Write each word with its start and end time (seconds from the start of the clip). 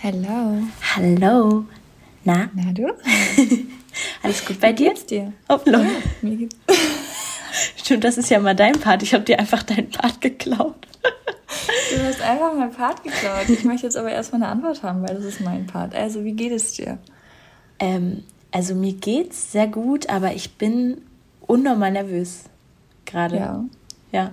Hallo. 0.00 0.62
Hallo. 0.94 1.64
Na? 2.22 2.48
Na 2.54 2.72
du? 2.72 2.86
Alles 4.22 4.44
gut 4.44 4.60
bei 4.60 4.72
dir? 4.72 4.86
Wie 4.86 4.88
geht's 4.90 5.06
dir? 5.06 5.32
Oh, 5.48 5.58
no. 5.66 5.82
Ja, 5.82 5.88
mir 6.22 6.36
geht's. 6.36 6.56
Stimmt, 7.76 8.04
das 8.04 8.16
ist 8.16 8.30
ja 8.30 8.38
mal 8.38 8.54
dein 8.54 8.78
Part. 8.78 9.02
Ich 9.02 9.12
habe 9.12 9.24
dir 9.24 9.40
einfach 9.40 9.64
deinen 9.64 9.90
Part 9.90 10.20
geklaut. 10.20 10.86
Du 11.90 12.04
hast 12.04 12.20
einfach 12.20 12.54
meinen 12.54 12.72
Part 12.72 13.02
geklaut. 13.02 13.48
Ich 13.48 13.64
möchte 13.64 13.88
jetzt 13.88 13.96
aber 13.96 14.12
erstmal 14.12 14.44
eine 14.44 14.52
Antwort 14.52 14.84
haben, 14.84 15.02
weil 15.02 15.16
das 15.16 15.24
ist 15.24 15.40
mein 15.40 15.66
Part. 15.66 15.96
Also, 15.96 16.22
wie 16.22 16.34
geht 16.34 16.52
es 16.52 16.74
dir? 16.74 16.98
Ähm, 17.80 18.22
also 18.52 18.76
mir 18.76 18.92
geht's 18.92 19.50
sehr 19.50 19.66
gut, 19.66 20.08
aber 20.08 20.32
ich 20.32 20.54
bin 20.58 20.98
unnormal 21.40 21.90
nervös 21.90 22.44
gerade. 23.04 23.36
Ja. 23.36 23.64
Ja. 24.12 24.30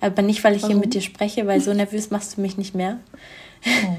Aber 0.00 0.22
nicht, 0.22 0.42
weil 0.42 0.54
ich 0.54 0.62
hier 0.62 0.70
Warum? 0.70 0.80
mit 0.80 0.94
dir 0.94 1.02
spreche, 1.02 1.46
weil 1.46 1.60
so 1.60 1.74
nervös 1.74 2.10
machst 2.10 2.38
du 2.38 2.40
mich 2.40 2.56
nicht 2.56 2.74
mehr. 2.74 2.98
Oh. 3.66 3.96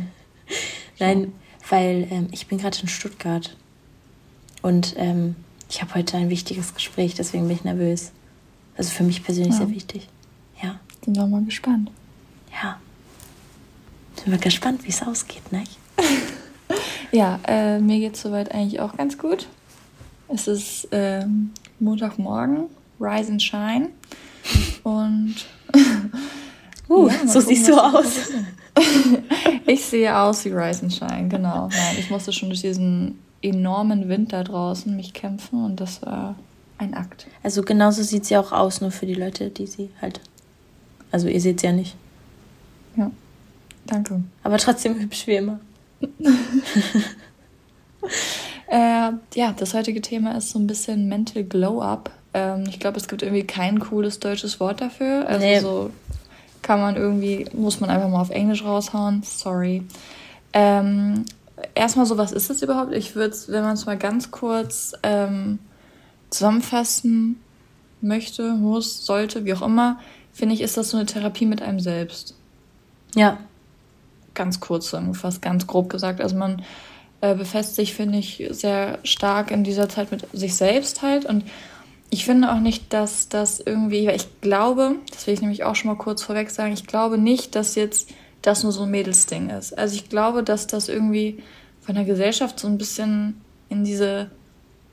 Nein, 0.99 1.33
weil 1.69 2.07
ähm, 2.11 2.27
ich 2.31 2.47
bin 2.47 2.57
gerade 2.57 2.77
in 2.81 2.87
Stuttgart. 2.87 3.55
Und 4.61 4.95
ähm, 4.97 5.35
ich 5.69 5.81
habe 5.81 5.95
heute 5.95 6.17
ein 6.17 6.29
wichtiges 6.29 6.73
Gespräch, 6.73 7.13
deswegen 7.15 7.47
bin 7.47 7.55
ich 7.57 7.63
nervös. 7.63 8.11
Also 8.77 8.91
für 8.91 9.03
mich 9.03 9.23
persönlich 9.23 9.53
Ja. 9.53 9.57
sehr 9.59 9.69
wichtig. 9.69 10.07
Ja. 10.61 10.79
Sind 11.03 11.15
wir 11.15 11.25
mal 11.27 11.43
gespannt. 11.43 11.91
Ja. 12.51 12.79
Sind 14.15 14.31
wir 14.31 14.37
gespannt, 14.39 14.83
wie 14.83 14.89
es 14.89 15.01
ausgeht, 15.03 15.51
ne? 15.51 15.63
Ja, 17.13 17.39
äh, 17.47 17.79
mir 17.79 17.99
geht's 17.99 18.21
soweit 18.21 18.51
eigentlich 18.51 18.81
auch 18.81 18.97
ganz 18.97 19.17
gut. 19.17 19.47
Es 20.27 20.45
ist 20.47 20.89
ähm, 20.91 21.51
Montagmorgen, 21.79 22.65
Rise 22.99 23.31
and 23.31 23.41
Shine. 23.41 23.89
Und 24.83 25.35
Uh, 26.89 27.07
Ja, 27.09 27.17
so 27.27 27.39
gucken, 27.39 27.55
siehst 27.55 27.67
du 27.69 27.77
aus. 27.81 28.13
ich 29.65 29.85
sehe 29.85 30.15
aus 30.17 30.45
wie 30.45 30.49
Rise 30.49 30.83
and 30.83 30.93
Shine, 30.93 31.27
genau. 31.29 31.67
Nein, 31.67 31.95
ich 31.99 32.09
musste 32.09 32.31
schon 32.33 32.49
durch 32.49 32.61
diesen 32.61 33.19
enormen 33.41 34.09
Wind 34.09 34.33
da 34.33 34.43
draußen 34.43 34.95
mich 34.95 35.13
kämpfen 35.13 35.63
und 35.63 35.79
das 35.79 36.01
war 36.01 36.35
ein 36.77 36.93
Akt. 36.93 37.27
Also 37.43 37.61
genauso 37.63 38.03
sieht 38.03 38.25
sie 38.25 38.37
auch 38.37 38.51
aus, 38.51 38.81
nur 38.81 38.91
für 38.91 39.05
die 39.05 39.13
Leute, 39.13 39.49
die 39.49 39.67
sie 39.67 39.89
halt. 40.01 40.19
Also 41.11 41.27
ihr 41.27 41.39
seht 41.41 41.59
sie 41.61 41.67
ja 41.67 41.73
nicht. 41.73 41.95
Ja, 42.95 43.11
danke. 43.85 44.21
Aber 44.43 44.57
trotzdem 44.57 44.99
hübsch 44.99 45.27
wie 45.27 45.35
immer. 45.35 45.59
Äh, 48.69 49.11
ja, 49.33 49.53
das 49.57 49.73
heutige 49.73 50.01
Thema 50.01 50.37
ist 50.37 50.49
so 50.49 50.59
ein 50.59 50.67
bisschen 50.67 51.07
Mental 51.07 51.43
Glow 51.45 51.81
Up. 51.81 52.11
Ähm, 52.33 52.65
ich 52.67 52.79
glaube, 52.81 52.97
es 52.97 53.07
gibt 53.07 53.21
irgendwie 53.21 53.45
kein 53.45 53.79
cooles 53.79 54.19
deutsches 54.19 54.59
Wort 54.59 54.81
dafür. 54.81 55.25
Also 55.27 55.45
Nee. 55.45 55.59
so 55.61 55.89
kann 56.67 56.81
man 56.81 56.97
irgendwie, 56.97 57.47
muss 57.53 57.79
man 57.79 57.89
einfach 57.89 58.09
mal 58.09 58.19
auf 58.19 58.29
Englisch 58.29 58.65
raushauen. 58.65 59.23
Sorry. 59.23 59.83
Ähm, 60.51 61.23
erstmal 61.73 62.05
so, 62.05 62.17
was 62.17 62.33
ist 62.33 62.49
das 62.49 62.61
überhaupt? 62.61 62.93
Ich 62.93 63.15
würde 63.15 63.33
es, 63.33 63.49
wenn 63.49 63.63
man 63.63 63.75
es 63.75 63.85
mal 63.85 63.97
ganz 63.97 64.31
kurz 64.31 64.91
ähm, 65.01 65.59
zusammenfassen 66.29 67.41
möchte, 68.01 68.51
muss, 68.51 69.05
sollte, 69.05 69.45
wie 69.45 69.53
auch 69.53 69.61
immer, 69.61 69.99
finde 70.33 70.55
ich, 70.55 70.61
ist 70.61 70.75
das 70.75 70.89
so 70.89 70.97
eine 70.97 71.05
Therapie 71.05 71.45
mit 71.45 71.61
einem 71.61 71.79
selbst 71.79 72.35
Ja. 73.15 73.37
ganz 74.33 74.59
kurz 74.59 74.85
zusammengefasst, 74.87 75.41
ganz 75.41 75.67
grob 75.67 75.89
gesagt. 75.89 76.19
Also 76.19 76.35
man 76.35 76.63
äh, 77.21 77.33
befasst 77.33 77.75
sich, 77.75 77.93
finde 77.93 78.17
ich, 78.17 78.45
sehr 78.51 78.99
stark 79.03 79.51
in 79.51 79.63
dieser 79.63 79.87
Zeit 79.87 80.11
mit 80.11 80.27
sich 80.33 80.53
selbst 80.55 81.01
halt. 81.01 81.25
Und 81.25 81.45
ich 82.09 82.25
finde 82.25 82.51
auch 82.53 82.59
nicht, 82.59 82.93
dass 82.93 83.29
das 83.29 83.59
irgendwie, 83.59 84.07
weil 84.07 84.15
ich 84.15 84.41
glaube, 84.41 84.95
das 85.11 85.27
will 85.27 85.33
ich 85.33 85.41
nämlich 85.41 85.63
auch 85.63 85.75
schon 85.75 85.91
mal 85.91 85.97
kurz 85.97 86.23
vorweg 86.23 86.49
sagen, 86.49 86.73
ich 86.73 86.87
glaube 86.87 87.17
nicht, 87.17 87.55
dass 87.55 87.75
jetzt 87.75 88.09
das 88.41 88.63
nur 88.63 88.71
so 88.71 88.83
ein 88.83 88.91
Mädelsding 88.91 89.49
ist. 89.49 89.77
Also 89.77 89.95
ich 89.95 90.09
glaube, 90.09 90.43
dass 90.43 90.67
das 90.67 90.87
irgendwie 90.87 91.43
von 91.81 91.95
der 91.95 92.05
Gesellschaft 92.05 92.59
so 92.59 92.67
ein 92.67 92.77
bisschen 92.77 93.41
in 93.69 93.83
diese 93.83 94.29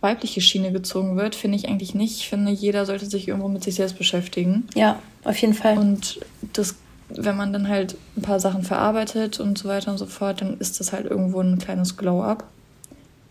weibliche 0.01 0.41
Schiene 0.41 0.73
gezogen 0.73 1.17
wird, 1.17 1.35
finde 1.35 1.57
ich 1.57 1.69
eigentlich 1.69 1.95
nicht. 1.95 2.19
Ich 2.19 2.29
finde, 2.29 2.53
jeder 2.53 2.85
sollte 2.85 3.07
sich 3.07 3.29
irgendwo 3.29 3.49
mit 3.49 3.63
sich 3.63 3.77
selbst 3.77 3.97
beschäftigen. 3.97 4.69
Ja, 4.75 4.99
auf 5.23 5.37
jeden 5.39 5.55
Fall. 5.55 5.79
Und 5.79 6.21
das, 6.53 6.75
wenn 7.09 7.37
man 7.37 7.53
dann 7.53 7.69
halt 7.69 7.97
ein 8.17 8.23
paar 8.23 8.41
Sachen 8.41 8.65
verarbeitet 8.65 9.41
und 9.41 9.57
so 9.57 9.69
weiter 9.69 9.91
und 9.91 9.99
so 9.99 10.07
fort, 10.07 10.41
dann 10.41 10.59
ist 10.59 10.81
das 10.81 10.93
halt 10.93 11.07
irgendwo 11.07 11.41
ein 11.41 11.59
kleines 11.59 11.97
Glow-up. 11.97 12.45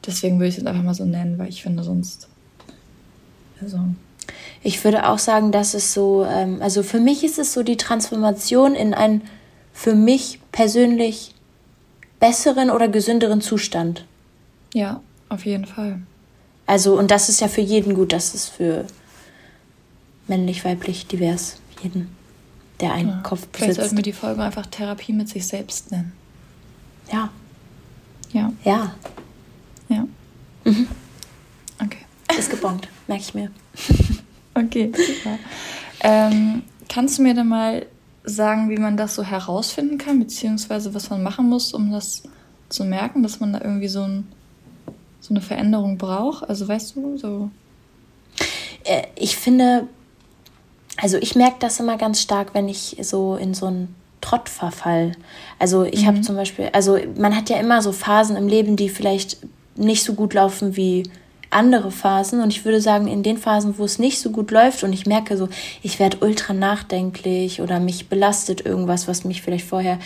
Deswegen 0.06 0.40
würde 0.40 0.50
ich 0.50 0.58
es 0.58 0.66
einfach 0.66 0.84
mal 0.84 0.96
so 0.96 1.06
nennen, 1.06 1.38
weil 1.38 1.50
ich 1.50 1.62
finde 1.62 1.84
sonst. 1.84 2.28
Also. 3.64 3.80
Ich 4.62 4.84
würde 4.84 5.08
auch 5.10 5.20
sagen, 5.20 5.52
dass 5.52 5.74
es 5.74 5.94
so, 5.94 6.26
ähm, 6.26 6.62
also 6.62 6.84
für 6.84 7.00
mich 7.00 7.24
ist 7.24 7.38
es 7.40 7.54
so 7.54 7.64
die 7.64 7.78
Transformation 7.78 8.76
in 8.76 8.94
einen 8.94 9.22
für 9.74 9.96
mich 9.96 10.40
persönlich 10.52 11.34
besseren 12.20 12.70
oder 12.70 12.88
gesünderen 12.88 13.42
Zustand. 13.42 14.06
Ja, 14.74 15.02
auf 15.30 15.46
jeden 15.46 15.66
Fall. 15.66 16.02
Also, 16.66 16.98
und 16.98 17.12
das 17.12 17.28
ist 17.28 17.42
ja 17.42 17.50
für 17.50 17.62
jeden 17.62 17.94
gut, 17.96 18.14
das 18.14 18.34
ist 18.34 18.48
für 18.50 18.86
männlich, 20.28 20.64
weiblich, 20.64 21.08
divers, 21.08 21.58
jeden, 21.82 22.16
der 22.80 22.94
einen 22.94 23.10
Ja. 23.10 23.20
Kopf 23.24 23.42
Vielleicht 23.52 23.74
sollten 23.76 23.82
besitzt. 23.82 23.96
wir 23.98 24.04
die 24.04 24.14
Folge 24.14 24.42
einfach 24.42 24.66
Therapie 24.68 25.12
mit 25.12 25.28
sich 25.28 25.46
selbst 25.46 25.92
nennen. 25.92 26.14
Ja, 27.12 27.30
Ja, 28.32 28.52
ja, 28.64 28.96
ja. 29.90 30.08
Mhm. 30.64 30.88
Okay. 31.84 31.98
ist 32.40 32.50
gebongt, 32.50 32.88
merke 33.08 33.24
ich 33.24 33.34
mir. 33.34 33.52
Okay, 34.56 34.92
super. 34.96 35.40
ähm, 36.02 36.62
kannst 36.88 37.18
du 37.18 37.24
mir 37.24 37.34
dann 37.34 37.48
mal 37.48 37.88
sagen, 38.24 38.70
wie 38.70 38.78
man 38.78 38.98
das 38.98 39.16
so 39.16 39.24
herausfinden 39.24 39.98
kann, 39.98 40.20
beziehungsweise 40.20 40.94
was 40.94 41.10
man 41.10 41.24
machen 41.24 41.50
muss, 41.50 41.74
um 41.74 41.92
das 41.92 42.22
zu 42.70 42.84
merken, 42.84 43.24
dass 43.24 43.40
man 43.40 43.54
da 43.54 43.62
irgendwie 43.62 43.88
so, 43.88 44.04
ein, 44.04 44.28
so 45.20 45.34
eine 45.34 45.42
Veränderung 45.42 45.98
braucht? 45.98 46.48
Also 46.48 46.68
weißt 46.68 46.96
du, 46.96 47.18
so. 47.18 47.50
Äh, 48.84 49.04
ich 49.16 49.38
finde, 49.38 49.88
also 50.98 51.18
ich 51.18 51.36
merke 51.36 51.58
das 51.60 51.80
immer 51.80 51.98
ganz 51.98 52.22
stark, 52.22 52.54
wenn 52.54 52.70
ich 52.70 52.98
so 53.02 53.36
in 53.36 53.54
so 53.54 53.66
einen 53.66 53.96
Trott 54.22 54.50
verfall. 54.50 55.14
Also 55.60 55.84
ich 55.84 56.06
habe 56.06 56.22
zum 56.22 56.36
Beispiel, 56.36 56.70
also 56.74 56.98
man 57.18 57.36
hat 57.36 57.50
ja 57.50 57.60
immer 57.60 57.82
so 57.82 57.92
Phasen 57.92 58.36
im 58.36 58.48
Leben, 58.48 58.76
die 58.76 58.90
vielleicht 58.90 59.38
nicht 59.76 60.04
so 60.04 60.14
gut 60.14 60.34
laufen 60.34 60.76
wie 60.78 61.04
andere 61.54 61.92
Phasen. 61.92 62.42
Und 62.42 62.50
ich 62.50 62.66
würde 62.66 62.82
sagen, 62.82 63.08
in 63.08 63.24
den 63.24 63.38
Phasen, 63.38 63.78
wo 63.78 63.86
es 63.86 64.00
nicht 64.00 64.20
so 64.20 64.32
gut 64.32 64.52
läuft 64.52 64.84
und 64.84 64.94
ich 64.94 65.06
merke 65.06 65.38
so, 65.38 65.50
ich 65.82 66.00
werde 66.00 66.18
ultra 66.22 66.54
nachdenklich 66.54 67.62
oder 67.62 67.80
mich 67.80 68.10
belastet 68.10 68.66
irgendwas, 68.66 69.08
was 69.08 69.24
mich 69.24 69.42
vielleicht 69.42 69.66
vorher, 69.66 70.00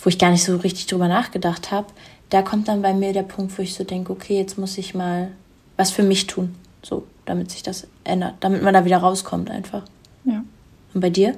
wo 0.00 0.08
ich 0.08 0.18
gar 0.18 0.30
nicht 0.30 0.44
so 0.44 0.56
richtig 0.56 0.86
drüber 0.86 1.08
nachgedacht 1.08 1.70
habe, 1.70 1.86
da 2.30 2.42
kommt 2.42 2.68
dann 2.68 2.82
bei 2.82 2.92
mir 2.92 3.12
der 3.12 3.22
Punkt, 3.22 3.56
wo 3.56 3.62
ich 3.62 3.74
so 3.74 3.84
denke, 3.84 4.12
okay, 4.12 4.36
jetzt 4.36 4.58
muss 4.58 4.78
ich 4.78 4.94
mal 4.94 5.30
was 5.76 5.90
für 5.90 6.02
mich 6.02 6.26
tun, 6.26 6.54
so, 6.82 7.04
damit 7.24 7.50
sich 7.50 7.62
das 7.62 7.86
ändert, 8.04 8.34
damit 8.40 8.62
man 8.62 8.74
da 8.74 8.84
wieder 8.84 8.98
rauskommt 8.98 9.50
einfach. 9.50 9.82
Ja. 10.24 10.42
Und 10.94 11.00
bei 11.00 11.10
dir? 11.10 11.34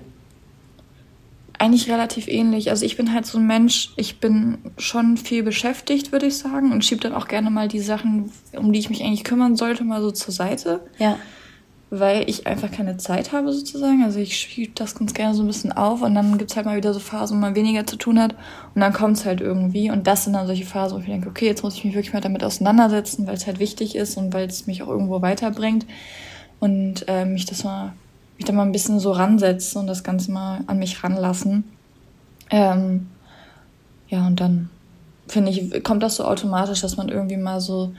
Eigentlich 1.59 1.91
relativ 1.91 2.29
ähnlich. 2.29 2.71
Also 2.71 2.85
ich 2.85 2.97
bin 2.97 3.13
halt 3.13 3.27
so 3.27 3.39
ein 3.39 3.47
Mensch, 3.47 3.91
ich 3.97 4.21
bin 4.21 4.59
schon 4.77 5.17
viel 5.17 5.43
beschäftigt, 5.43 6.13
würde 6.13 6.27
ich 6.27 6.39
sagen, 6.39 6.73
und 6.73 6.85
schiebe 6.85 7.01
dann 7.01 7.15
auch 7.15 7.27
gerne 7.27 7.51
mal 7.51 7.69
die 7.69 7.81
Sachen, 7.81 8.31
um 8.57 8.73
die 8.73 8.79
ich 8.79 8.91
mich 8.91 9.03
eigentlich 9.03 9.25
kümmern 9.25 9.57
sollte, 9.57 9.83
mal 9.85 10.01
so 10.01 10.11
zur 10.13 10.33
Seite, 10.33 10.81
Ja, 10.99 11.19
weil 11.91 12.29
ich 12.29 12.47
einfach 12.47 12.71
keine 12.71 12.99
Zeit 12.99 13.33
habe 13.33 13.53
sozusagen. 13.53 14.03
Also 14.05 14.19
ich 14.19 14.37
schiebe 14.37 14.73
das 14.75 14.95
ganz 14.95 15.15
gerne 15.15 15.35
so 15.35 15.43
ein 15.43 15.47
bisschen 15.47 15.73
auf 15.73 16.03
und 16.03 16.15
dann 16.15 16.37
gibt's 16.37 16.57
halt 16.57 16.67
mal 16.67 16.77
wieder 16.77 16.93
so 16.93 17.01
Phasen, 17.01 17.37
wo 17.37 17.41
man 17.41 17.55
weniger 17.55 17.87
zu 17.87 17.97
tun 17.97 18.21
hat 18.21 18.35
und 18.75 18.81
dann 18.81 18.93
kommt's 18.93 19.25
halt 19.25 19.41
irgendwie. 19.41 19.91
Und 19.91 20.07
das 20.07 20.25
sind 20.25 20.35
dann 20.35 20.47
solche 20.47 20.67
Phasen, 20.67 20.97
wo 20.99 21.01
ich 21.01 21.07
denke, 21.07 21.29
okay, 21.29 21.47
jetzt 21.47 21.63
muss 21.63 21.77
ich 21.77 21.85
mich 21.85 21.95
wirklich 21.95 22.13
mal 22.13 22.21
damit 22.21 22.45
auseinandersetzen, 22.45 23.27
weil 23.27 23.35
es 23.35 23.47
halt 23.47 23.59
wichtig 23.59 23.97
ist 23.97 24.17
und 24.17 24.35
weil 24.35 24.47
es 24.47 24.67
mich 24.67 24.83
auch 24.83 24.89
irgendwo 24.89 25.23
weiterbringt. 25.23 25.87
Und 26.61 27.05
äh, 27.09 27.25
mich 27.25 27.47
das 27.47 27.65
mal, 27.65 27.93
mich 28.39 28.47
da 28.47 28.53
mal 28.53 28.63
ein 28.63 28.73
bisschen 28.73 29.01
so 29.01 29.13
ransetzen 29.13 29.81
und 29.81 29.87
das 29.87 30.05
Ganze 30.05 30.31
mal 30.31 30.61
an 30.67 30.79
mich 30.79 31.05
ranlassen. 31.05 31.65
Ähm, 32.51 33.09
ja, 34.09 34.27
und 34.27 34.41
dann 34.41 34.71
finde 35.27 35.51
ich, 35.51 35.85
kommt 35.85 36.03
das 36.03 36.17
so 36.17 36.25
automatisch, 36.25 36.81
dass 36.81 36.97
man 36.97 37.09
irgendwie 37.09 37.37
mal 37.37 37.61
so, 37.61 37.93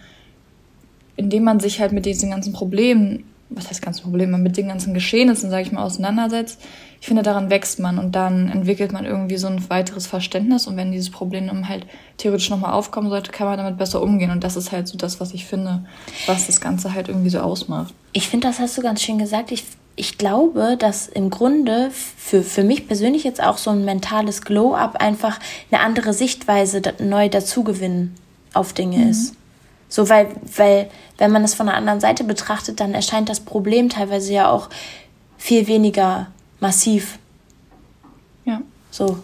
indem 1.16 1.44
man 1.44 1.60
sich 1.60 1.80
halt 1.80 1.92
mit 1.92 2.06
diesen 2.06 2.32
ganzen 2.32 2.54
Problemen, 2.54 3.26
was 3.50 3.70
heißt 3.70 3.82
ganzen 3.82 4.04
Probleme, 4.04 4.38
mit 4.38 4.58
den 4.58 4.70
ganzen 4.70 4.94
Geschehnissen, 4.94 5.50
sage 5.50 5.64
ich 5.64 5.72
mal, 5.72 5.84
auseinandersetzt, 5.84 6.60
ich 7.02 7.08
finde, 7.08 7.24
daran 7.24 7.50
wächst 7.50 7.80
man 7.80 7.98
und 7.98 8.16
dann 8.16 8.50
entwickelt 8.50 8.92
man 8.92 9.06
irgendwie 9.06 9.38
so 9.38 9.48
ein 9.48 9.70
weiteres 9.70 10.08
Verständnis 10.08 10.68
und 10.68 10.76
wenn 10.78 10.92
dieses 10.92 11.10
Problem 11.10 11.48
dann 11.48 11.70
halt 11.70 11.86
theoretisch 12.18 12.50
nochmal 12.50 12.74
aufkommen 12.74 13.10
sollte, 13.10 13.32
kann 13.32 13.48
man 13.48 13.58
damit 13.58 13.78
besser 13.78 14.02
umgehen 14.02 14.32
und 14.32 14.44
das 14.44 14.56
ist 14.56 14.72
halt 14.72 14.88
so 14.88 14.98
das, 14.98 15.20
was 15.20 15.34
ich 15.34 15.46
finde, 15.46 15.86
was 16.28 16.48
das 16.48 16.60
Ganze 16.62 16.94
halt 16.94 17.08
irgendwie 17.08 17.30
so 17.30 17.40
ausmacht. 17.40 17.94
ich 18.14 18.28
finde, 18.28 18.48
das 18.48 18.60
hast 18.60 18.78
du 18.78 18.82
ganz 18.82 19.02
schön 19.02 19.18
gesagt. 19.18 19.52
Ich, 19.52 19.64
ich 19.96 20.18
glaube, 20.18 20.78
dass 20.78 21.08
im 21.08 21.30
Grunde 21.30 21.92
für, 21.92 22.42
für 22.42 22.64
mich 22.64 22.88
persönlich 22.88 23.24
jetzt 23.24 23.44
auch 23.44 23.58
so 23.58 23.72
ein 23.72 23.84
mentales 23.84 24.42
Glow-up 24.44 24.96
einfach 24.96 25.40
eine 25.72 25.82
andere 25.82 26.14
Sichtweise 26.14 26.82
neu 27.00 27.30
dazugewinnen 27.30 28.16
auf 28.54 28.74
Dinge 28.74 29.10
ist. 29.10 29.36
So, 29.90 30.08
weil, 30.08 30.30
weil, 30.56 30.90
wenn 31.18 31.32
man 31.32 31.44
es 31.44 31.56
von 31.56 31.68
einer 31.68 31.78
anderen 31.78 32.00
Seite 32.00 32.24
betrachtet, 32.24 32.80
dann 32.80 32.94
erscheint 32.94 33.28
das 33.28 33.40
Problem 33.40 33.90
teilweise 33.90 34.32
ja 34.32 34.50
auch 34.50 34.70
viel 35.38 35.68
weniger 35.68 36.28
massiv. 36.60 37.18
Ja. 38.46 38.62
So. 38.92 39.20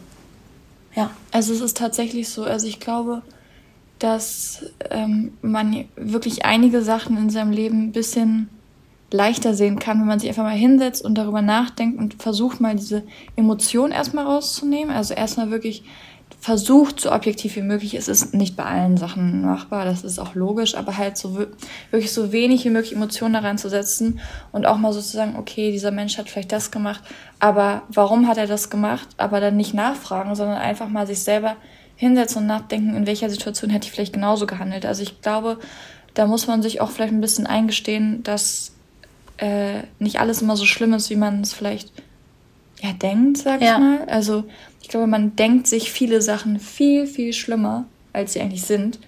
Ja. 0.95 1.11
Also 1.31 1.53
es 1.53 1.61
ist 1.61 1.77
tatsächlich 1.77 2.29
so, 2.29 2.43
also 2.43 2.67
ich 2.67 2.79
glaube, 2.79 3.21
dass 3.99 4.65
ähm, 4.89 5.37
man 5.41 5.85
wirklich 5.95 6.45
einige 6.45 6.81
Sachen 6.81 7.17
in 7.17 7.29
seinem 7.29 7.51
Leben 7.51 7.85
ein 7.85 7.91
bisschen 7.91 8.49
leichter 9.11 9.53
sehen 9.53 9.79
kann, 9.79 9.99
wenn 9.99 10.07
man 10.07 10.19
sich 10.19 10.29
einfach 10.29 10.43
mal 10.43 10.55
hinsetzt 10.55 11.03
und 11.03 11.15
darüber 11.15 11.41
nachdenkt 11.41 11.99
und 11.99 12.21
versucht 12.21 12.59
mal 12.59 12.75
diese 12.75 13.03
Emotionen 13.35 13.91
erstmal 13.91 14.25
rauszunehmen. 14.25 14.93
Also 14.93 15.13
erstmal 15.13 15.51
wirklich 15.51 15.83
versucht, 16.39 16.99
so 16.99 17.11
objektiv 17.11 17.55
wie 17.55 17.61
möglich. 17.61 17.95
Es 17.95 18.07
ist 18.07 18.33
nicht 18.33 18.55
bei 18.55 18.65
allen 18.65 18.97
Sachen 18.97 19.41
machbar, 19.41 19.85
das 19.85 20.03
ist 20.03 20.19
auch 20.19 20.35
logisch, 20.35 20.75
aber 20.75 20.95
halt 20.95 21.17
so 21.17 21.37
wirklich 21.37 22.13
so 22.13 22.31
wenig 22.31 22.65
wie 22.65 22.69
möglich 22.69 22.93
Emotionen 22.93 23.33
da 23.33 23.39
reinzusetzen 23.39 24.19
und 24.51 24.67
auch 24.67 24.77
mal 24.77 24.93
sozusagen, 24.93 25.37
okay, 25.37 25.71
dieser 25.71 25.89
Mensch 25.89 26.19
hat 26.19 26.29
vielleicht 26.29 26.51
das 26.51 26.69
gemacht, 26.69 27.01
aber 27.39 27.81
warum 27.89 28.27
hat 28.27 28.37
er 28.37 28.45
das 28.45 28.69
gemacht? 28.69 29.07
Aber 29.17 29.39
dann 29.39 29.57
nicht 29.57 29.73
nachfragen, 29.73 30.35
sondern 30.35 30.57
einfach 30.57 30.87
mal 30.87 31.07
sich 31.07 31.21
selber 31.21 31.55
hinsetzen 31.95 32.43
und 32.43 32.47
nachdenken, 32.47 32.95
in 32.95 33.07
welcher 33.07 33.29
Situation 33.29 33.71
hätte 33.71 33.87
ich 33.87 33.91
vielleicht 33.91 34.13
genauso 34.13 34.45
gehandelt. 34.45 34.85
Also 34.85 35.01
ich 35.01 35.21
glaube, 35.21 35.57
da 36.13 36.27
muss 36.27 36.45
man 36.45 36.61
sich 36.61 36.79
auch 36.79 36.91
vielleicht 36.91 37.13
ein 37.13 37.21
bisschen 37.21 37.47
eingestehen, 37.47 38.21
dass 38.21 38.74
äh, 39.37 39.83
nicht 39.99 40.19
alles 40.19 40.41
immer 40.41 40.55
so 40.55 40.65
schlimm 40.65 40.93
ist, 40.93 41.09
wie 41.09 41.15
man 41.15 41.41
es 41.41 41.53
vielleicht 41.53 41.91
ja 42.81 42.93
denkt, 42.93 43.37
sag 43.37 43.61
ja. 43.61 43.73
ich 43.73 43.79
mal. 43.79 44.05
Also 44.07 44.43
ich 44.81 44.89
glaube, 44.89 45.07
man 45.07 45.35
denkt 45.35 45.67
sich 45.67 45.91
viele 45.91 46.21
Sachen 46.21 46.59
viel, 46.59 47.07
viel 47.07 47.33
schlimmer, 47.33 47.85
als 48.13 48.33
sie 48.33 48.41
eigentlich 48.41 48.63
sind. 48.63 48.99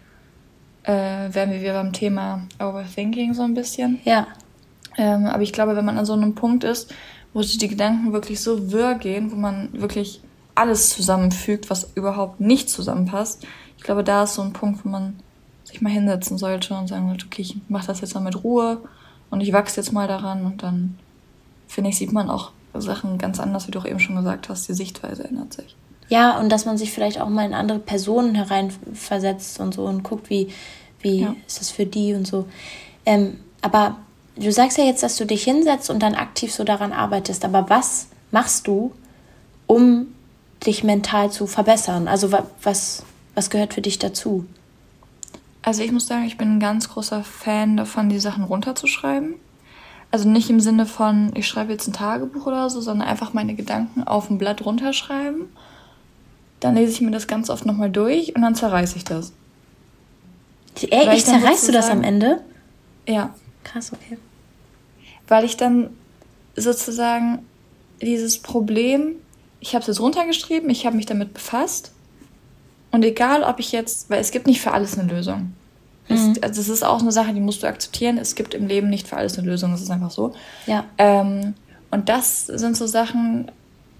Äh, 0.83 1.33
wären 1.33 1.51
wir 1.51 1.61
wieder 1.61 1.73
beim 1.73 1.93
Thema 1.93 2.47
Overthinking 2.59 3.33
so 3.33 3.43
ein 3.43 3.53
bisschen. 3.53 3.99
Ja. 4.05 4.27
Ähm, 4.97 5.25
aber 5.25 5.43
ich 5.43 5.53
glaube, 5.53 5.75
wenn 5.75 5.85
man 5.85 5.97
an 5.97 6.05
so 6.05 6.13
einem 6.13 6.33
Punkt 6.33 6.63
ist, 6.63 6.93
wo 7.33 7.41
sich 7.41 7.57
die 7.57 7.67
Gedanken 7.67 8.13
wirklich 8.13 8.39
so 8.39 8.71
wirr 8.71 8.95
gehen, 8.95 9.31
wo 9.31 9.35
man 9.35 9.69
wirklich 9.73 10.21
alles 10.55 10.89
zusammenfügt, 10.89 11.69
was 11.69 11.91
überhaupt 11.93 12.39
nicht 12.39 12.69
zusammenpasst, 12.69 13.45
ich 13.77 13.83
glaube, 13.83 14.03
da 14.03 14.23
ist 14.23 14.33
so 14.33 14.41
ein 14.41 14.53
Punkt, 14.53 14.83
wo 14.83 14.89
man 14.89 15.19
sich 15.63 15.81
mal 15.81 15.91
hinsetzen 15.91 16.37
sollte 16.37 16.73
und 16.73 16.87
sagen 16.87 17.07
sollte, 17.07 17.25
okay, 17.27 17.43
ich 17.43 17.57
mache 17.67 17.87
das 17.87 18.01
jetzt 18.01 18.15
mal 18.15 18.21
mit 18.21 18.43
Ruhe 18.43 18.81
und 19.29 19.41
ich 19.41 19.53
wachse 19.53 19.79
jetzt 19.81 19.91
mal 19.91 20.07
daran 20.07 20.45
und 20.45 20.63
dann, 20.63 20.97
finde 21.67 21.89
ich, 21.89 21.97
sieht 21.97 22.13
man 22.13 22.29
auch 22.29 22.51
Sachen 22.75 23.17
ganz 23.17 23.39
anders, 23.39 23.67
wie 23.67 23.71
du 23.71 23.79
auch 23.79 23.85
eben 23.85 23.99
schon 23.99 24.15
gesagt 24.15 24.49
hast, 24.49 24.67
die 24.67 24.73
Sichtweise 24.73 25.23
ändert 25.23 25.53
sich. 25.53 25.75
Ja, 26.09 26.39
und 26.39 26.49
dass 26.49 26.65
man 26.65 26.77
sich 26.77 26.91
vielleicht 26.91 27.19
auch 27.19 27.29
mal 27.29 27.45
in 27.45 27.53
andere 27.53 27.79
Personen 27.79 28.35
hereinversetzt 28.35 29.59
und 29.59 29.73
so 29.73 29.85
und 29.85 30.03
guckt, 30.03 30.29
wie, 30.29 30.53
wie 31.01 31.21
ja. 31.21 31.35
ist 31.45 31.59
das 31.59 31.69
für 31.69 31.85
die 31.85 32.13
und 32.13 32.25
so. 32.25 32.47
Ähm, 33.05 33.39
aber 33.61 33.97
du 34.37 34.51
sagst 34.51 34.77
ja 34.77 34.85
jetzt, 34.85 35.03
dass 35.03 35.17
du 35.17 35.25
dich 35.25 35.43
hinsetzt 35.43 35.89
und 35.89 36.01
dann 36.01 36.15
aktiv 36.15 36.53
so 36.53 36.63
daran 36.63 36.93
arbeitest. 36.93 37.43
Aber 37.43 37.69
was 37.69 38.07
machst 38.31 38.67
du, 38.67 38.93
um 39.65 40.07
dich 40.65 40.83
mental 40.83 41.29
zu 41.29 41.45
verbessern? 41.45 42.07
Also 42.07 42.31
was, 42.61 43.03
was 43.35 43.49
gehört 43.49 43.73
für 43.73 43.81
dich 43.81 43.99
dazu? 43.99 44.45
Also 45.67 45.83
ich 45.83 45.91
muss 45.91 46.07
sagen, 46.07 46.23
ich 46.23 46.37
bin 46.37 46.55
ein 46.55 46.59
ganz 46.61 46.87
großer 46.87 47.25
Fan 47.25 47.75
davon, 47.75 48.07
die 48.07 48.21
Sachen 48.21 48.45
runterzuschreiben. 48.45 49.33
Also 50.11 50.29
nicht 50.29 50.49
im 50.49 50.61
Sinne 50.61 50.85
von, 50.85 51.33
ich 51.35 51.45
schreibe 51.45 51.73
jetzt 51.73 51.89
ein 51.89 51.91
Tagebuch 51.91 52.45
oder 52.45 52.69
so, 52.69 52.79
sondern 52.79 53.05
einfach 53.05 53.33
meine 53.33 53.53
Gedanken 53.53 54.03
auf 54.03 54.29
ein 54.29 54.37
Blatt 54.37 54.63
runterschreiben. 54.63 55.49
Dann 56.61 56.75
lese 56.75 56.93
ich 56.93 57.01
mir 57.01 57.11
das 57.11 57.27
ganz 57.27 57.49
oft 57.49 57.65
nochmal 57.65 57.91
durch 57.91 58.33
und 58.33 58.43
dann 58.43 58.55
zerreiße 58.55 58.95
ich 58.95 59.03
das. 59.03 59.33
Ey, 60.89 61.13
ich 61.13 61.25
zerreißt 61.25 61.67
du 61.67 61.73
das 61.73 61.89
am 61.89 62.01
Ende? 62.01 62.41
Ja. 63.05 63.35
Krass, 63.65 63.91
okay. 63.91 64.17
Weil 65.27 65.43
ich 65.43 65.57
dann 65.57 65.89
sozusagen 66.55 67.39
dieses 68.01 68.41
Problem, 68.41 69.17
ich 69.59 69.75
habe 69.75 69.81
es 69.81 69.87
jetzt 69.87 69.99
runtergeschrieben, 69.99 70.69
ich 70.69 70.85
habe 70.85 70.95
mich 70.95 71.07
damit 71.07 71.33
befasst. 71.33 71.91
Und 72.97 73.03
egal, 73.03 73.43
ob 73.43 73.59
ich 73.59 73.71
jetzt, 73.73 74.09
weil 74.09 74.19
es 74.19 74.31
gibt 74.31 74.47
nicht 74.47 74.59
für 74.59 74.71
alles 74.71 74.97
eine 74.97 75.07
Lösung. 75.13 75.53
Mhm. 76.09 76.31
Es, 76.31 76.41
also 76.41 76.61
es 76.61 76.67
ist 76.67 76.83
auch 76.83 76.99
eine 76.99 77.11
Sache, 77.11 77.31
die 77.31 77.39
musst 77.39 77.61
du 77.61 77.67
akzeptieren. 77.67 78.17
Es 78.17 78.33
gibt 78.33 78.55
im 78.55 78.65
Leben 78.65 78.89
nicht 78.89 79.07
für 79.07 79.17
alles 79.17 79.37
eine 79.37 79.45
Lösung, 79.45 79.71
das 79.71 79.83
ist 79.83 79.91
einfach 79.91 80.09
so. 80.09 80.33
Ja. 80.65 80.83
Ähm, 80.97 81.53
und 81.91 82.09
das 82.09 82.47
sind 82.47 82.75
so 82.75 82.87
Sachen, 82.87 83.51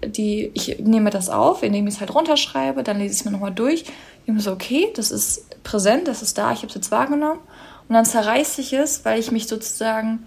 die, 0.04 0.50
ich 0.52 0.80
nehme 0.80 1.10
das 1.10 1.28
auf, 1.28 1.62
indem 1.62 1.86
ich 1.86 1.94
es 1.94 2.00
halt 2.00 2.12
runterschreibe, 2.12 2.82
dann 2.82 2.98
lese 2.98 3.14
ich 3.14 3.20
es 3.20 3.24
mir 3.24 3.30
nochmal 3.30 3.54
durch. 3.54 3.82
Ich 3.82 4.26
bin 4.26 4.40
so, 4.40 4.50
okay, 4.50 4.88
das 4.96 5.12
ist 5.12 5.62
präsent, 5.62 6.08
das 6.08 6.20
ist 6.20 6.36
da, 6.36 6.50
ich 6.50 6.58
habe 6.58 6.66
es 6.66 6.74
jetzt 6.74 6.90
wahrgenommen. 6.90 7.38
Und 7.88 7.94
dann 7.94 8.04
zerreiße 8.04 8.60
ich 8.60 8.72
es, 8.72 9.04
weil 9.04 9.20
ich 9.20 9.30
mich 9.30 9.46
sozusagen, 9.46 10.26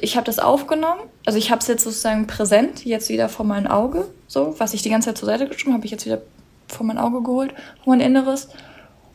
ich 0.00 0.16
habe 0.16 0.24
das 0.24 0.38
aufgenommen, 0.38 1.02
also 1.26 1.38
ich 1.38 1.50
habe 1.50 1.60
es 1.60 1.66
jetzt 1.66 1.84
sozusagen 1.84 2.26
präsent, 2.26 2.86
jetzt 2.86 3.10
wieder 3.10 3.28
vor 3.28 3.44
meinem 3.44 3.66
Auge, 3.66 4.08
so, 4.28 4.54
was 4.56 4.72
ich 4.72 4.80
die 4.80 4.88
ganze 4.88 5.10
Zeit 5.10 5.18
zur 5.18 5.26
Seite 5.26 5.46
geschoben 5.46 5.74
habe, 5.74 5.84
ich 5.84 5.90
jetzt 5.90 6.06
wieder 6.06 6.22
vor 6.70 6.86
mein 6.86 6.98
Auge 6.98 7.22
geholt, 7.22 7.54
vor 7.84 7.94
mein 7.94 8.00
Inneres. 8.00 8.48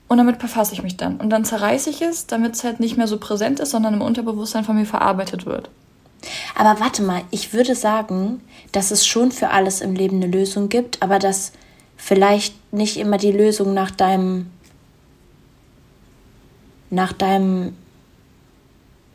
Und 0.08 0.18
damit 0.18 0.38
befasse 0.40 0.74
ich 0.74 0.84
mich 0.84 0.98
dann. 0.98 1.18
Und 1.18 1.30
dann 1.32 1.46
zerreiße 1.46 1.90
ich 1.90 2.02
es, 2.02 2.28
damit 2.28 2.56
es 2.56 2.64
halt 2.64 2.80
nicht 2.80 2.96
mehr 2.96 3.08
so 3.08 3.18
präsent 3.18 3.60
ist, 3.60 3.72
sondern 3.72 3.96
im 3.96 4.02
Unterbewusstsein 4.02 4.64
von 4.64 4.76
mir 4.76 4.86
verarbeitet 4.86 5.46
wird. 5.46 5.70
Aber 6.56 6.80
warte 6.80 7.02
mal, 7.02 7.22
ich 7.32 7.54
würde 7.54 7.76
sagen, 7.76 8.42
dass 8.72 8.92
es 8.92 9.06
schon 9.06 9.32
für 9.32 9.50
alles 9.50 9.82
im 9.82 9.96
Leben 9.96 10.18
eine 10.18 10.28
Lösung 10.28 10.70
gibt, 10.70 11.02
aber 11.02 11.20
dass 11.20 11.54
vielleicht 11.98 12.56
nicht 12.74 12.98
immer 12.98 13.18
die 13.18 13.32
Lösung 13.32 13.74
nach 13.74 13.92
deinem 13.92 14.48
nach 16.92 17.14
deinem 17.14 17.76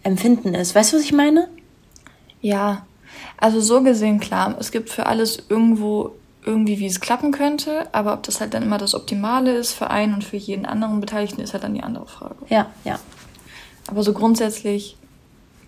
Empfinden 0.02 0.54
ist. 0.54 0.74
Weißt 0.74 0.92
du, 0.92 0.96
was 0.96 1.04
ich 1.04 1.12
meine? 1.12 1.48
Ja, 2.40 2.84
also 3.36 3.60
so 3.60 3.82
gesehen 3.82 4.20
klar, 4.20 4.56
es 4.58 4.72
gibt 4.72 4.90
für 4.90 5.06
alles 5.06 5.42
irgendwo 5.48 6.12
irgendwie, 6.44 6.78
wie 6.78 6.86
es 6.86 7.00
klappen 7.00 7.32
könnte, 7.32 7.88
aber 7.92 8.14
ob 8.14 8.22
das 8.22 8.40
halt 8.40 8.54
dann 8.54 8.62
immer 8.62 8.78
das 8.78 8.94
Optimale 8.94 9.52
ist 9.52 9.72
für 9.72 9.90
einen 9.90 10.14
und 10.14 10.24
für 10.24 10.36
jeden 10.36 10.64
anderen 10.64 11.00
Beteiligten, 11.00 11.40
ist 11.40 11.52
halt 11.52 11.64
dann 11.64 11.74
die 11.74 11.82
andere 11.82 12.06
Frage. 12.06 12.36
Ja, 12.48 12.70
ja. 12.84 12.98
Aber 13.88 14.02
so 14.02 14.12
grundsätzlich, 14.12 14.96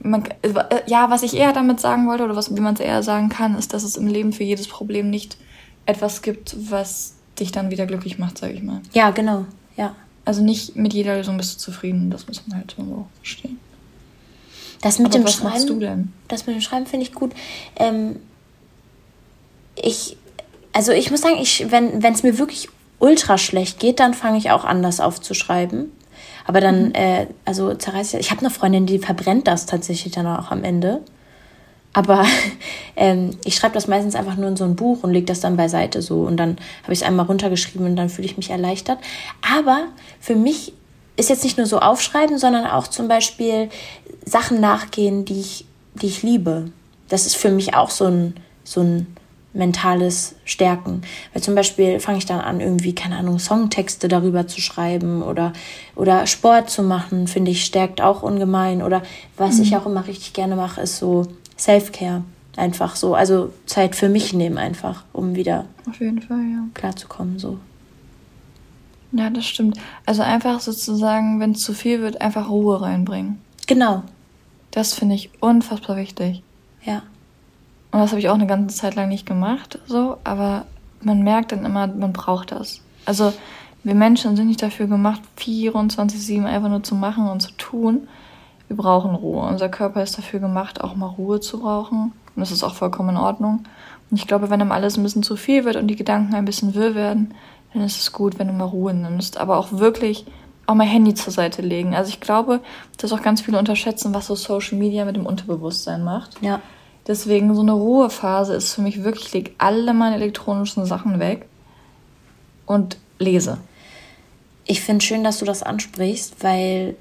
man, 0.00 0.24
äh, 0.42 0.52
ja, 0.86 1.10
was 1.10 1.22
ich 1.22 1.34
eher 1.34 1.52
damit 1.52 1.80
sagen 1.80 2.08
wollte, 2.08 2.24
oder 2.24 2.36
was, 2.36 2.54
wie 2.54 2.60
man 2.60 2.74
es 2.74 2.80
eher 2.80 3.02
sagen 3.02 3.28
kann, 3.28 3.56
ist, 3.56 3.74
dass 3.74 3.82
es 3.82 3.96
im 3.96 4.06
Leben 4.06 4.32
für 4.32 4.44
jedes 4.44 4.69
Problem 4.69 5.10
nicht 5.10 5.36
etwas 5.84 6.22
gibt, 6.22 6.56
was 6.70 7.14
dich 7.38 7.52
dann 7.52 7.70
wieder 7.70 7.86
glücklich 7.86 8.18
macht, 8.18 8.38
sage 8.38 8.52
ich 8.54 8.62
mal. 8.62 8.80
Ja, 8.92 9.10
genau, 9.10 9.46
ja. 9.76 9.94
Also 10.25 10.42
nicht 10.42 10.76
mit 10.76 10.94
jeder 10.94 11.16
Lösung 11.16 11.36
bist 11.36 11.54
du 11.54 11.58
zufrieden, 11.58 12.10
das 12.10 12.28
muss 12.28 12.46
man 12.46 12.58
halt 12.58 12.75
so 12.76 13.06
verstehen. 13.20 13.58
Das 14.80 14.98
mit 14.98 15.08
Aber 15.08 15.18
dem 15.18 15.25
was 15.25 15.34
Schreiben. 15.34 15.50
Machst 15.50 15.68
du 15.68 15.78
denn? 15.78 16.12
Das 16.28 16.46
mit 16.46 16.56
dem 16.56 16.60
Schreiben 16.60 16.86
finde 16.86 17.06
ich 17.06 17.12
gut. 17.12 17.32
Ähm, 17.76 18.16
ich 19.76 20.16
also 20.72 20.92
ich 20.92 21.10
muss 21.10 21.20
sagen, 21.20 21.36
ich, 21.40 21.70
wenn 21.70 22.02
es 22.02 22.22
mir 22.22 22.38
wirklich 22.38 22.69
ultra 22.98 23.36
schlecht 23.36 23.80
geht, 23.80 24.00
dann 24.00 24.14
fange 24.14 24.38
ich 24.38 24.50
auch 24.50 24.64
an, 24.64 24.82
das 24.82 25.00
aufzuschreiben. 25.00 25.90
Aber 26.46 26.60
dann, 26.60 26.88
mhm. 26.88 26.94
äh, 26.94 27.26
also 27.44 27.75
zerreißt 27.75 28.14
ich 28.14 28.30
habe 28.30 28.40
eine 28.40 28.50
Freundin, 28.50 28.87
die 28.87 28.99
verbrennt 28.99 29.47
das 29.47 29.66
tatsächlich 29.66 30.12
dann 30.12 30.26
auch 30.26 30.50
am 30.50 30.64
Ende. 30.64 31.00
Aber 31.92 32.25
ähm, 32.97 33.30
ich 33.44 33.56
schreibe 33.56 33.75
das 33.75 33.87
meistens 33.87 34.14
einfach 34.14 34.37
nur 34.37 34.49
in 34.49 34.56
so 34.56 34.64
ein 34.64 34.76
Buch 34.76 35.02
und 35.02 35.12
lege 35.12 35.26
das 35.26 35.40
dann 35.40 35.56
beiseite 35.56 36.00
so. 36.00 36.23
Und 36.23 36.37
dann 36.37 36.56
habe 36.82 36.92
ich 36.92 37.00
es 37.00 37.06
einmal 37.06 37.26
runtergeschrieben 37.26 37.87
und 37.87 37.97
dann 37.97 38.08
fühle 38.08 38.26
ich 38.26 38.37
mich 38.37 38.50
erleichtert. 38.50 38.99
Aber 39.56 39.85
für 40.20 40.35
mich 40.35 40.73
ist 41.16 41.28
jetzt 41.28 41.44
nicht 41.44 41.58
nur 41.58 41.66
so 41.66 41.80
aufschreiben, 41.80 42.38
sondern 42.38 42.66
auch 42.66 42.87
zum 42.87 43.08
Beispiel 43.08 43.68
Sachen 44.25 44.61
nachgehen, 44.61 45.25
die 45.25 45.40
ich, 45.40 45.66
die 45.94 46.06
ich 46.06 46.23
liebe. 46.23 46.70
Das 47.08 47.26
ist 47.26 47.37
für 47.37 47.50
mich 47.50 47.75
auch 47.75 47.90
so 47.90 48.06
ein, 48.06 48.35
so 48.64 48.80
ein 48.80 49.06
mentales 49.52 50.35
Stärken. 50.44 51.02
Weil 51.32 51.42
zum 51.42 51.54
Beispiel 51.54 52.00
fange 52.00 52.18
ich 52.18 52.26
dann 52.26 52.40
an, 52.40 52.61
irgendwie, 52.61 52.94
keine 52.94 53.16
Ahnung, 53.16 53.38
Songtexte 53.38 54.09
darüber 54.09 54.47
zu 54.47 54.61
schreiben 54.61 55.23
oder, 55.23 55.52
oder 55.94 56.26
Sport 56.26 56.71
zu 56.71 56.82
machen, 56.82 57.26
finde 57.26 57.50
ich, 57.50 57.64
stärkt 57.64 58.00
auch 58.00 58.23
ungemein. 58.23 58.82
Oder 58.82 59.02
was 59.37 59.56
mhm. 59.56 59.62
ich 59.62 59.76
auch 59.76 59.87
immer 59.87 60.06
richtig 60.06 60.32
gerne 60.32 60.56
mache, 60.56 60.80
ist 60.80 60.99
so 60.99 61.26
Self-Care. 61.59 62.25
Einfach 62.56 62.97
so, 62.97 63.14
also 63.14 63.50
Zeit 63.66 63.97
für 63.97 64.09
mich 64.09 64.35
nehmen 64.35 64.59
einfach, 64.59 65.04
um 65.12 65.35
wieder 65.35 65.64
auf 65.88 66.00
jeden 66.00 66.21
Fall, 66.21 66.42
ja. 66.42 66.64
klarzukommen. 66.75 67.38
So. 67.38 67.59
Ja, 69.12 69.30
das 69.30 69.47
stimmt. 69.47 69.78
Also 70.06 70.23
einfach 70.23 70.61
sozusagen, 70.61 71.40
wenn 71.40 71.52
es 71.52 71.62
zu 71.62 71.75
viel 71.75 72.00
wird, 72.00 72.21
einfach 72.21 72.49
Ruhe 72.49 72.80
reinbringen. 72.80 73.38
Genau. 73.66 74.02
Das 74.71 74.94
finde 74.94 75.14
ich 75.14 75.30
unfassbar 75.40 75.97
wichtig. 75.97 76.42
Ja. 76.85 77.02
Und 77.92 78.00
das 78.00 78.11
habe 78.11 78.20
ich 78.20 78.28
auch 78.28 78.34
eine 78.34 78.46
ganze 78.46 78.75
Zeit 78.75 78.94
lang 78.94 79.08
nicht 79.08 79.26
gemacht, 79.26 79.78
so, 79.87 80.16
aber 80.25 80.64
man 81.02 81.22
merkt 81.22 81.52
dann 81.52 81.64
immer, 81.64 81.87
man 81.87 82.12
braucht 82.12 82.52
das. 82.52 82.80
Also 83.04 83.32
wir 83.84 83.94
Menschen 83.94 84.37
sind 84.37 84.46
nicht 84.46 84.62
dafür 84.62 84.87
gemacht, 84.87 85.20
24-7 85.38 86.44
einfach 86.44 86.68
nur 86.68 86.82
zu 86.82 86.94
machen 86.94 87.28
und 87.28 87.40
zu 87.40 87.50
tun. 87.52 88.08
Wir 88.68 88.76
brauchen 88.76 89.14
Ruhe. 89.14 89.46
Unser 89.46 89.68
Körper 89.68 90.02
ist 90.02 90.16
dafür 90.16 90.40
gemacht, 90.40 90.80
auch 90.80 90.94
mal 90.94 91.06
Ruhe 91.06 91.40
zu 91.40 91.61
brauchen. 91.61 92.12
Und 92.34 92.40
das 92.40 92.50
ist 92.50 92.62
auch 92.62 92.75
vollkommen 92.75 93.11
in 93.11 93.16
Ordnung. 93.16 93.64
Und 94.11 94.16
ich 94.16 94.26
glaube, 94.26 94.50
wenn 94.50 94.61
einem 94.61 94.72
alles 94.72 94.96
ein 94.96 95.02
bisschen 95.02 95.22
zu 95.22 95.37
viel 95.37 95.64
wird 95.64 95.76
und 95.76 95.88
die 95.88 95.96
Gedanken 95.96 96.34
ein 96.34 96.44
bisschen 96.44 96.75
wirr 96.75 96.94
werden, 96.94 97.34
dann 97.75 97.82
ist 97.82 97.99
es 97.99 98.12
gut, 98.12 98.38
wenn 98.38 98.46
du 98.46 98.52
mal 98.52 98.64
Ruhe 98.64 98.94
nimmst. 98.94 99.37
Aber 99.37 99.58
auch 99.58 99.72
wirklich 99.72 100.25
auch 100.66 100.75
mal 100.75 100.87
Handy 100.87 101.14
zur 101.14 101.32
Seite 101.32 101.61
legen. 101.61 101.94
Also 101.94 102.08
ich 102.08 102.20
glaube, 102.20 102.61
dass 102.99 103.12
auch 103.12 103.22
ganz 103.22 103.40
viele 103.40 103.58
unterschätzen, 103.58 104.14
was 104.14 104.28
so 104.28 104.34
Social 104.34 104.78
Media 104.78 105.04
mit 105.04 105.16
dem 105.16 105.26
Unterbewusstsein 105.26 106.04
macht. 106.04 106.40
Ja. 106.40 106.61
Deswegen 107.06 107.54
so 107.54 107.62
eine 107.62 107.73
Ruhephase 107.73 108.54
ist 108.54 108.75
für 108.75 108.82
mich 108.82 109.02
wirklich, 109.02 109.26
ich 109.26 109.32
lege 109.32 109.50
alle 109.59 109.92
meine 109.92 110.16
elektronischen 110.16 110.87
Sachen 110.87 111.18
weg 111.18 111.47
und 112.66 112.97
lese. 113.18 113.59
ich 114.64 114.80
finde 114.80 115.04
schön, 115.04 115.25
dass 115.25 115.38
du 115.38 115.44
das 115.44 115.62
ansprichst, 115.62 116.42
weil 116.42 116.97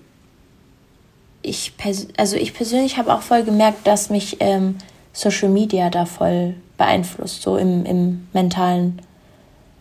ich, 1.41 1.73
also 2.17 2.35
ich 2.35 2.53
persönlich 2.53 2.97
habe 2.97 3.13
auch 3.13 3.21
voll 3.21 3.43
gemerkt, 3.43 3.85
dass 3.87 4.09
mich 4.09 4.37
ähm, 4.39 4.77
Social 5.13 5.49
Media 5.49 5.89
da 5.89 6.05
voll 6.05 6.55
beeinflusst, 6.77 7.41
so 7.41 7.57
im, 7.57 7.85
im 7.85 8.27
mentalen. 8.33 9.01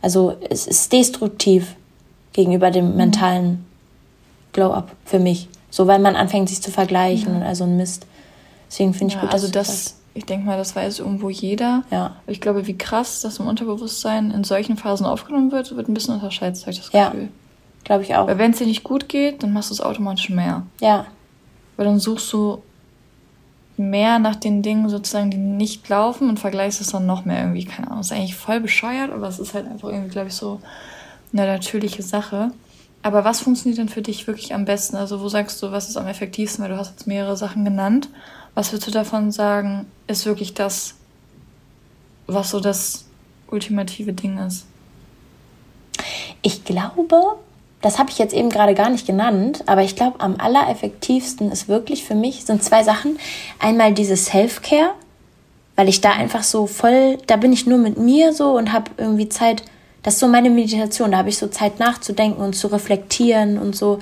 Also 0.03 0.37
es 0.49 0.67
ist 0.67 0.93
destruktiv 0.93 1.75
gegenüber 2.33 2.71
dem 2.71 2.91
mhm. 2.91 2.97
mentalen 2.97 3.67
Glow-up 4.53 4.93
für 5.05 5.19
mich. 5.19 5.49
So, 5.71 5.87
weil 5.87 5.99
man 6.01 6.17
anfängt, 6.17 6.49
sich 6.49 6.63
zu 6.63 6.71
vergleichen 6.71 7.33
ja. 7.33 7.37
und 7.37 7.43
also 7.43 7.65
ein 7.65 7.77
Mist. 7.77 8.07
Deswegen 8.69 8.93
finde 8.93 9.15
ich 9.15 9.15
ja, 9.15 9.21
gut, 9.21 9.33
dass 9.33 9.43
also 9.43 9.53
das, 9.53 9.95
ich 10.21 10.27
denke 10.27 10.45
mal, 10.45 10.59
das 10.59 10.77
weiß 10.77 10.99
irgendwo 10.99 11.31
jeder. 11.31 11.83
Ja. 11.91 12.17
Ich 12.27 12.43
glaube, 12.43 12.67
wie 12.67 12.77
krass 12.77 13.23
das 13.23 13.39
im 13.39 13.47
Unterbewusstsein 13.47 14.31
in 14.31 14.45
solchen 14.45 14.77
Phasen 14.77 15.07
aufgenommen 15.07 15.51
wird, 15.51 15.75
wird 15.75 15.89
ein 15.89 15.95
bisschen 15.95 16.15
unterscheidet, 16.15 16.61
habe 16.61 16.73
ich 16.73 16.77
das 16.77 16.91
Gefühl. 16.91 17.23
Ja, 17.23 17.29
glaube 17.85 18.03
ich 18.03 18.15
auch. 18.15 18.27
Weil 18.27 18.37
wenn 18.37 18.51
es 18.51 18.59
dir 18.59 18.67
nicht 18.67 18.85
gut 18.85 19.09
geht, 19.09 19.43
dann 19.43 19.55
machst 19.55 19.71
du 19.71 19.75
es 19.75 19.81
automatisch 19.81 20.29
mehr. 20.29 20.65
Ja. 20.81 21.07
Weil 21.79 21.87
dann 21.87 21.99
suchst 21.99 22.31
du 22.35 22.63
mehr 23.79 24.19
nach 24.19 24.37
den 24.37 24.61
Dingen 24.61 24.91
sozusagen, 24.91 25.31
die 25.31 25.39
nicht 25.39 25.89
laufen 25.89 26.29
und 26.29 26.39
vergleichst 26.39 26.83
es 26.83 26.89
dann 26.89 27.07
noch 27.07 27.25
mehr 27.25 27.41
irgendwie. 27.41 27.65
Keine 27.65 27.87
Ahnung, 27.87 28.01
das 28.01 28.11
ist 28.11 28.13
eigentlich 28.13 28.37
voll 28.37 28.61
bescheuert, 28.61 29.11
aber 29.11 29.27
es 29.27 29.39
ist 29.39 29.55
halt 29.55 29.67
einfach 29.67 29.89
irgendwie, 29.89 30.11
glaube 30.11 30.29
ich, 30.29 30.35
so 30.35 30.61
eine 31.33 31.47
natürliche 31.47 32.03
Sache. 32.03 32.51
Aber 33.03 33.25
was 33.25 33.41
funktioniert 33.41 33.79
denn 33.79 33.89
für 33.89 34.03
dich 34.03 34.27
wirklich 34.27 34.53
am 34.53 34.67
besten? 34.67 34.97
Also 34.97 35.23
wo 35.23 35.29
sagst 35.29 35.63
du, 35.63 35.73
was 35.73 35.89
ist 35.89 35.97
am 35.97 36.07
effektivsten? 36.07 36.63
Weil 36.63 36.73
du 36.73 36.77
hast 36.77 36.91
jetzt 36.91 37.07
mehrere 37.07 37.39
Sachen 37.39 37.65
genannt. 37.65 38.11
Was 38.55 38.73
würdest 38.73 38.89
du 38.89 38.91
davon 38.91 39.33
sagen, 39.33 39.87
ist 40.07 40.27
wirklich 40.27 40.55
das, 40.55 40.95
was 42.27 42.51
so 42.51 42.61
das 42.61 43.07
ultimative 43.49 44.13
Ding 44.13 44.39
ist? 44.39 44.67
Ich 46.43 46.65
glaube, 46.65 47.37
das 47.83 47.99
habe 47.99 48.11
ich 48.11 48.19
jetzt 48.19 48.35
eben 48.35 48.51
gerade 48.51 48.75
gar 48.75 48.91
nicht 48.91 49.07
genannt, 49.07 49.65
aber 49.67 49.83
ich 49.83 49.97
glaube, 49.97 50.21
am 50.21 50.37
allereffektivsten 50.39 51.51
ist 51.51 51.69
wirklich 51.69 52.05
für 52.05 52.15
mich, 52.15 52.45
sind 52.45 52.63
zwei 52.63 52.83
Sachen. 52.83 53.19
Einmal 53.59 53.95
diese 53.95 54.17
Self-Care, 54.17 54.95
weil 55.77 55.89
ich 55.89 56.01
da 56.01 56.13
einfach 56.13 56.43
so 56.43 56.67
voll, 56.67 57.19
da 57.27 57.37
bin 57.37 57.53
ich 57.53 57.67
nur 57.67 57.79
mit 57.79 57.99
mir 57.99 58.33
so 58.33 58.57
und 58.57 58.73
habe 58.73 58.91
irgendwie 58.99 59.29
Zeit, 59.29 59.63
das 60.03 60.15
ist 60.15 60.21
so 60.21 60.29
meine 60.29 60.51
Meditation, 60.51 61.13
da 61.13 61.19
habe 61.19 61.31
ich 61.31 61.39
so 61.39 61.49
Zeit 61.49 61.79
nachzudenken 61.79 62.43
und 62.43 62.55
zu 62.55 62.69
reflektieren 62.69 63.59
und 63.59 63.75
so. 63.77 63.99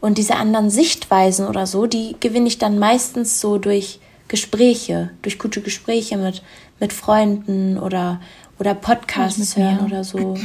Und 0.00 0.18
diese 0.18 0.36
anderen 0.36 0.70
Sichtweisen 0.70 1.46
oder 1.46 1.66
so, 1.66 1.86
die 1.86 2.16
gewinne 2.20 2.48
ich 2.48 2.58
dann 2.58 2.78
meistens 2.78 3.40
so 3.40 3.58
durch 3.58 4.00
Gespräche, 4.28 5.10
durch 5.22 5.38
gute 5.38 5.60
Gespräche 5.60 6.16
mit, 6.16 6.42
mit 6.78 6.92
Freunden 6.92 7.78
oder, 7.78 8.20
oder 8.58 8.74
Podcasts 8.74 9.56
hören 9.56 9.80
oder 9.80 10.04
so. 10.04 10.38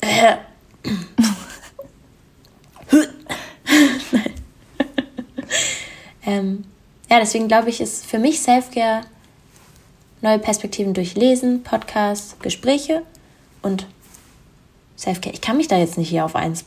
ähm, 6.24 6.64
ja, 7.10 7.18
deswegen 7.18 7.48
glaube 7.48 7.68
ich, 7.68 7.80
ist 7.80 8.06
für 8.06 8.18
mich 8.18 8.40
Selfcare 8.40 9.02
neue 10.22 10.38
Perspektiven 10.38 10.94
durch 10.94 11.14
Lesen, 11.16 11.62
Podcasts, 11.62 12.36
Gespräche 12.40 13.02
und 13.60 13.86
Selfcare. 14.96 15.34
Ich 15.34 15.40
kann 15.40 15.56
mich 15.56 15.68
da 15.68 15.76
jetzt 15.76 15.98
nicht 15.98 16.08
hier 16.08 16.24
auf 16.24 16.36
eins 16.36 16.64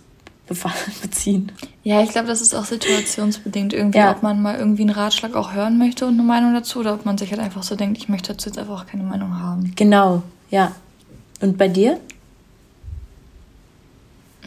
beziehen. 1.01 1.51
Ja, 1.85 2.01
ich 2.01 2.09
glaube, 2.09 2.27
das 2.27 2.41
ist 2.41 2.55
auch 2.55 2.65
situationsbedingt 2.65 3.71
irgendwie, 3.71 3.99
ja. 3.99 4.09
ob 4.09 4.23
man 4.23 4.41
mal 4.41 4.57
irgendwie 4.57 4.81
einen 4.81 4.89
Ratschlag 4.89 5.35
auch 5.35 5.53
hören 5.53 5.77
möchte 5.77 6.07
und 6.07 6.15
eine 6.15 6.23
Meinung 6.23 6.51
dazu 6.55 6.79
oder 6.79 6.95
ob 6.95 7.05
man 7.05 7.19
sich 7.19 7.29
halt 7.29 7.39
einfach 7.39 7.61
so 7.61 7.75
denkt, 7.75 7.99
ich 7.99 8.09
möchte 8.09 8.33
dazu 8.33 8.49
jetzt 8.49 8.57
einfach 8.57 8.81
auch 8.81 8.87
keine 8.87 9.03
Meinung 9.03 9.39
haben. 9.39 9.71
Genau, 9.75 10.23
ja. 10.49 10.71
Und 11.41 11.59
bei 11.59 11.67
dir? 11.67 11.99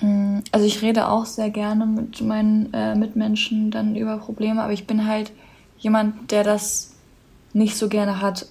Mm, 0.01 0.41
also 0.51 0.67
ich 0.67 0.83
rede 0.83 1.07
auch 1.07 1.27
sehr 1.27 1.49
gerne 1.51 1.87
mit 1.87 2.21
meinen 2.23 2.75
äh, 2.75 2.97
Mitmenschen 2.97 3.71
dann 3.71 3.95
über 3.95 4.19
Probleme, 4.19 4.61
aber 4.61 4.73
ich 4.73 4.89
bin 4.89 5.07
halt 5.07 5.31
jemand, 5.79 6.33
der 6.33 6.43
das 6.43 6.97
nicht 7.53 7.77
so 7.77 7.89
gerne 7.89 8.21
hat. 8.21 8.47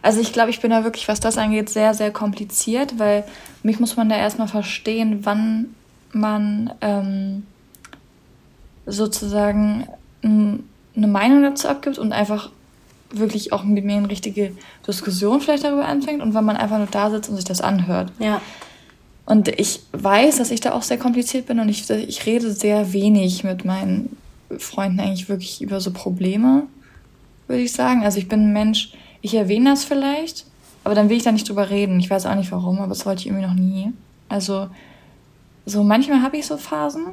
Also 0.00 0.18
ich 0.18 0.32
glaube, 0.32 0.48
ich 0.48 0.62
bin 0.62 0.70
da 0.70 0.82
wirklich, 0.82 1.08
was 1.08 1.20
das 1.20 1.36
angeht, 1.36 1.68
sehr, 1.68 1.92
sehr 1.92 2.10
kompliziert, 2.10 2.98
weil 2.98 3.24
mich 3.62 3.78
muss 3.80 3.96
man 3.96 4.08
da 4.08 4.16
erstmal 4.16 4.48
verstehen, 4.48 5.26
wann 5.26 5.74
man 6.14 6.72
ähm, 6.80 7.42
sozusagen 8.90 9.86
eine 10.22 11.06
Meinung 11.06 11.42
dazu 11.42 11.68
abgibt 11.68 11.98
und 11.98 12.12
einfach 12.12 12.50
wirklich 13.12 13.52
auch 13.52 13.64
mit 13.64 13.84
mir 13.84 13.96
eine 13.96 14.10
richtige 14.10 14.52
Diskussion 14.86 15.40
vielleicht 15.40 15.64
darüber 15.64 15.86
anfängt 15.86 16.22
und 16.22 16.34
wann 16.34 16.44
man 16.44 16.56
einfach 16.56 16.78
nur 16.78 16.86
da 16.86 17.10
sitzt 17.10 17.28
und 17.28 17.36
sich 17.36 17.44
das 17.44 17.60
anhört. 17.60 18.12
Ja. 18.18 18.40
Und 19.26 19.48
ich 19.60 19.80
weiß, 19.92 20.38
dass 20.38 20.50
ich 20.50 20.60
da 20.60 20.72
auch 20.72 20.82
sehr 20.82 20.98
kompliziert 20.98 21.46
bin 21.46 21.60
und 21.60 21.68
ich, 21.68 21.88
ich 21.88 22.26
rede 22.26 22.52
sehr 22.52 22.92
wenig 22.92 23.44
mit 23.44 23.64
meinen 23.64 24.16
Freunden 24.58 25.00
eigentlich 25.00 25.28
wirklich 25.28 25.62
über 25.62 25.80
so 25.80 25.92
Probleme, 25.92 26.64
würde 27.46 27.62
ich 27.62 27.72
sagen. 27.72 28.04
Also 28.04 28.18
ich 28.18 28.28
bin 28.28 28.48
ein 28.48 28.52
Mensch, 28.52 28.92
ich 29.22 29.34
erwähne 29.34 29.70
das 29.70 29.84
vielleicht, 29.84 30.46
aber 30.84 30.94
dann 30.94 31.08
will 31.08 31.16
ich 31.16 31.22
da 31.22 31.32
nicht 31.32 31.48
drüber 31.48 31.70
reden. 31.70 32.00
Ich 32.00 32.10
weiß 32.10 32.26
auch 32.26 32.34
nicht 32.34 32.50
warum, 32.50 32.78
aber 32.78 32.88
das 32.88 33.06
wollte 33.06 33.20
ich 33.20 33.26
irgendwie 33.26 33.46
noch 33.46 33.54
nie. 33.54 33.92
Also 34.28 34.68
so 35.66 35.84
manchmal 35.84 36.22
habe 36.22 36.36
ich 36.36 36.46
so 36.46 36.56
Phasen, 36.56 37.06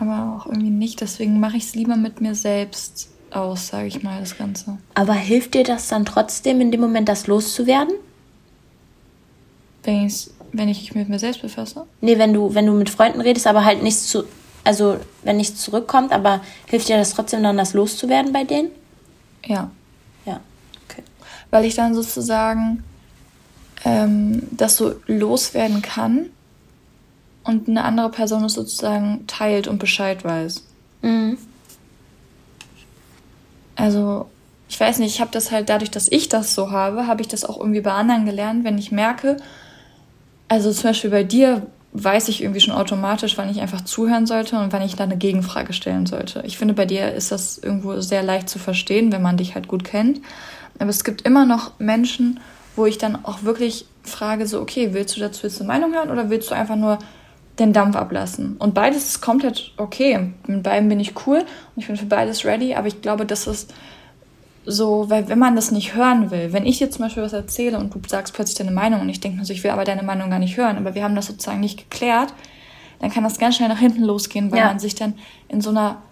aber 0.00 0.36
auch 0.36 0.46
irgendwie 0.46 0.70
nicht. 0.70 1.00
Deswegen 1.00 1.40
mache 1.40 1.56
ich 1.56 1.64
es 1.64 1.74
lieber 1.74 1.96
mit 1.96 2.20
mir 2.20 2.34
selbst 2.34 3.08
aus, 3.30 3.68
sage 3.68 3.86
ich 3.86 4.02
mal, 4.02 4.20
das 4.20 4.36
Ganze. 4.36 4.78
Aber 4.94 5.12
hilft 5.12 5.54
dir 5.54 5.64
das 5.64 5.88
dann 5.88 6.04
trotzdem 6.04 6.60
in 6.60 6.70
dem 6.70 6.80
Moment, 6.80 7.08
das 7.08 7.26
loszuwerden? 7.26 7.94
Wenn, 9.82 10.12
wenn 10.52 10.68
ich 10.68 10.82
mich 10.82 10.94
mit 10.94 11.08
mir 11.08 11.18
selbst 11.18 11.42
befasse? 11.42 11.86
Nee, 12.00 12.18
wenn 12.18 12.32
du, 12.32 12.54
wenn 12.54 12.66
du 12.66 12.72
mit 12.72 12.90
Freunden 12.90 13.20
redest, 13.20 13.46
aber 13.46 13.64
halt 13.64 13.82
nichts 13.82 14.08
zu. 14.08 14.24
Also, 14.64 14.98
wenn 15.22 15.38
nichts 15.38 15.62
zurückkommt, 15.62 16.12
aber 16.12 16.40
hilft 16.66 16.88
dir 16.88 16.98
das 16.98 17.14
trotzdem 17.14 17.42
dann, 17.42 17.56
das 17.56 17.72
loszuwerden 17.72 18.32
bei 18.32 18.44
denen? 18.44 18.70
Ja. 19.46 19.70
Ja, 20.26 20.40
okay. 20.84 21.02
Weil 21.50 21.64
ich 21.64 21.74
dann 21.74 21.94
sozusagen 21.94 22.84
ähm, 23.84 24.42
das 24.50 24.76
so 24.76 24.94
loswerden 25.06 25.80
kann 25.80 26.30
und 27.48 27.66
eine 27.66 27.84
andere 27.84 28.10
Person 28.10 28.44
es 28.44 28.52
sozusagen 28.52 29.26
teilt 29.26 29.68
und 29.68 29.78
Bescheid 29.78 30.22
weiß. 30.22 30.62
Mhm. 31.00 31.38
Also, 33.74 34.26
ich 34.68 34.78
weiß 34.78 34.98
nicht, 34.98 35.14
ich 35.14 35.20
habe 35.20 35.30
das 35.32 35.50
halt 35.50 35.70
dadurch, 35.70 35.90
dass 35.90 36.12
ich 36.12 36.28
das 36.28 36.54
so 36.54 36.70
habe, 36.70 37.06
habe 37.06 37.22
ich 37.22 37.28
das 37.28 37.46
auch 37.46 37.58
irgendwie 37.58 37.80
bei 37.80 37.92
anderen 37.92 38.26
gelernt, 38.26 38.64
wenn 38.64 38.76
ich 38.76 38.92
merke, 38.92 39.38
also 40.48 40.70
zum 40.72 40.90
Beispiel 40.90 41.10
bei 41.10 41.24
dir 41.24 41.66
weiß 41.92 42.28
ich 42.28 42.42
irgendwie 42.42 42.60
schon 42.60 42.74
automatisch, 42.74 43.38
wann 43.38 43.48
ich 43.48 43.60
einfach 43.60 43.80
zuhören 43.80 44.26
sollte 44.26 44.58
und 44.58 44.72
wann 44.72 44.82
ich 44.82 44.94
da 44.94 45.04
eine 45.04 45.16
Gegenfrage 45.16 45.72
stellen 45.72 46.04
sollte. 46.04 46.42
Ich 46.44 46.58
finde, 46.58 46.74
bei 46.74 46.84
dir 46.84 47.12
ist 47.12 47.32
das 47.32 47.56
irgendwo 47.56 47.98
sehr 48.00 48.22
leicht 48.22 48.50
zu 48.50 48.58
verstehen, 48.58 49.10
wenn 49.10 49.22
man 49.22 49.38
dich 49.38 49.54
halt 49.54 49.68
gut 49.68 49.84
kennt. 49.84 50.20
Aber 50.78 50.90
es 50.90 51.02
gibt 51.02 51.22
immer 51.22 51.46
noch 51.46 51.78
Menschen, 51.78 52.40
wo 52.76 52.84
ich 52.84 52.98
dann 52.98 53.24
auch 53.24 53.42
wirklich 53.42 53.86
frage, 54.02 54.46
so, 54.46 54.60
okay, 54.60 54.90
willst 54.92 55.16
du 55.16 55.20
dazu 55.20 55.46
jetzt 55.46 55.60
eine 55.60 55.68
Meinung 55.68 55.94
hören 55.94 56.10
oder 56.10 56.28
willst 56.28 56.50
du 56.50 56.54
einfach 56.54 56.76
nur 56.76 56.98
den 57.58 57.72
Dampf 57.72 57.96
ablassen? 57.96 58.56
Und 58.58 58.74
beides 58.74 59.04
ist 59.04 59.20
komplett 59.20 59.72
okay. 59.76 60.32
Mit 60.46 60.62
beiden 60.62 60.88
bin 60.88 61.00
ich 61.00 61.14
cool 61.26 61.38
und 61.38 61.82
ich 61.82 61.86
bin 61.86 61.96
für 61.96 62.06
beides 62.06 62.44
ready, 62.44 62.74
aber 62.74 62.88
ich 62.88 63.02
glaube, 63.02 63.26
das 63.26 63.46
ist 63.46 63.72
so, 64.64 65.08
weil 65.08 65.28
wenn 65.28 65.38
man 65.38 65.56
das 65.56 65.70
nicht 65.70 65.94
hören 65.94 66.30
will, 66.30 66.52
wenn 66.52 66.66
ich 66.66 66.78
dir 66.78 66.90
zum 66.90 67.04
Beispiel 67.04 67.22
was 67.22 67.32
erzähle 67.32 67.78
und 67.78 67.94
du 67.94 68.00
sagst 68.06 68.34
plötzlich 68.34 68.58
deine 68.58 68.70
Meinung 68.70 69.00
und 69.00 69.08
ich 69.08 69.20
denke 69.20 69.38
mir 69.38 69.44
so, 69.44 69.52
ich 69.52 69.64
will 69.64 69.70
aber 69.70 69.84
deine 69.84 70.02
Meinung 70.02 70.28
gar 70.28 70.38
nicht 70.38 70.56
hören, 70.58 70.76
aber 70.76 70.94
wir 70.94 71.04
haben 71.04 71.14
das 71.14 71.26
sozusagen 71.26 71.60
nicht 71.60 71.78
geklärt, 71.78 72.34
dann 73.00 73.10
kann 73.10 73.24
das 73.24 73.38
ganz 73.38 73.56
schnell 73.56 73.68
nach 73.68 73.78
hinten 73.78 74.02
losgehen, 74.02 74.50
weil 74.50 74.58
ja. 74.58 74.66
man 74.66 74.78
sich 74.78 74.94
dann 74.94 75.14
in 75.48 75.60
so 75.60 75.70
einer 75.70 76.02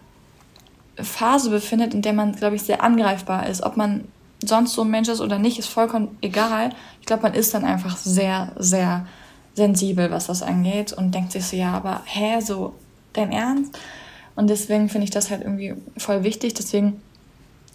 Phase 0.96 1.50
befindet, 1.50 1.92
in 1.92 2.02
der 2.02 2.12
man, 2.12 2.32
glaube 2.32 2.56
ich, 2.56 2.62
sehr 2.62 2.82
angreifbar 2.82 3.46
ist. 3.48 3.62
Ob 3.62 3.76
man 3.76 4.04
sonst 4.42 4.72
so 4.72 4.82
ein 4.82 4.90
Mensch 4.90 5.08
ist 5.08 5.20
oder 5.20 5.38
nicht, 5.38 5.58
ist 5.58 5.68
vollkommen 5.68 6.16
egal. 6.20 6.70
Ich 7.00 7.06
glaube, 7.06 7.24
man 7.24 7.34
ist 7.34 7.54
dann 7.54 7.64
einfach 7.64 7.96
sehr, 7.96 8.52
sehr 8.56 9.06
sensibel, 9.56 10.10
was 10.10 10.28
das 10.28 10.42
angeht 10.42 10.92
und 10.92 11.14
denkt 11.14 11.32
sich 11.32 11.44
so, 11.44 11.56
ja, 11.56 11.72
aber 11.72 12.02
hä, 12.04 12.40
so 12.40 12.75
dein 13.14 13.32
Ernst? 13.32 13.76
Und 14.36 14.48
deswegen 14.48 14.88
finde 14.88 15.04
ich 15.04 15.10
das 15.10 15.30
halt 15.30 15.40
irgendwie 15.42 15.75
voll 15.96 16.22
wichtig. 16.22 16.54
Deswegen 16.54 17.00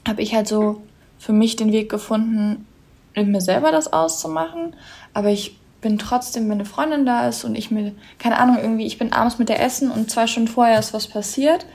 habe 0.08 0.22
ich 0.22 0.34
halt 0.34 0.48
so 0.48 0.82
für 1.18 1.34
mich 1.34 1.56
den 1.56 1.72
Weg 1.72 1.90
gefunden, 1.90 2.68
mit 3.16 3.28
mir 3.28 3.42
selber 3.42 3.72
das 3.72 3.92
auszumachen. 3.92 4.76
Aber 5.14 5.30
ich 5.30 5.58
bin 5.82 5.98
trotzdem, 5.98 6.46
wenn 6.46 6.54
eine 6.54 6.66
Freundin 6.66 7.06
da 7.06 7.28
ist 7.28 7.44
und 7.44 7.56
ich 7.56 7.72
mir, 7.72 7.94
keine 8.20 8.38
Ahnung, 8.38 8.58
irgendwie, 8.58 8.86
ich 8.86 9.00
bin 9.00 9.12
abends 9.12 9.40
mit 9.40 9.50
der 9.50 9.62
Essen 9.62 9.92
und 9.92 10.12
zwei 10.12 10.28
Stunden 10.28 10.48
vorher 10.48 10.80
ist 10.80 10.94
was 10.94 11.08
passiert, 11.08 11.66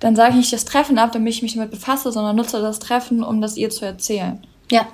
dann 0.00 0.16
sage 0.16 0.30
ich 0.30 0.36
nicht 0.36 0.52
das 0.52 0.64
Treffen 0.64 0.98
ab, 0.98 1.12
damit 1.12 1.32
ich 1.32 1.42
mich 1.42 1.54
damit 1.54 1.70
befasse, 1.70 2.10
sondern 2.10 2.34
nutze 2.34 2.60
das 2.60 2.80
Treffen, 2.80 3.22
um 3.22 3.40
das 3.40 3.56
ihr 3.56 3.70
zu 3.70 3.84
erzählen. 3.84 4.44
Ja. 4.70 4.88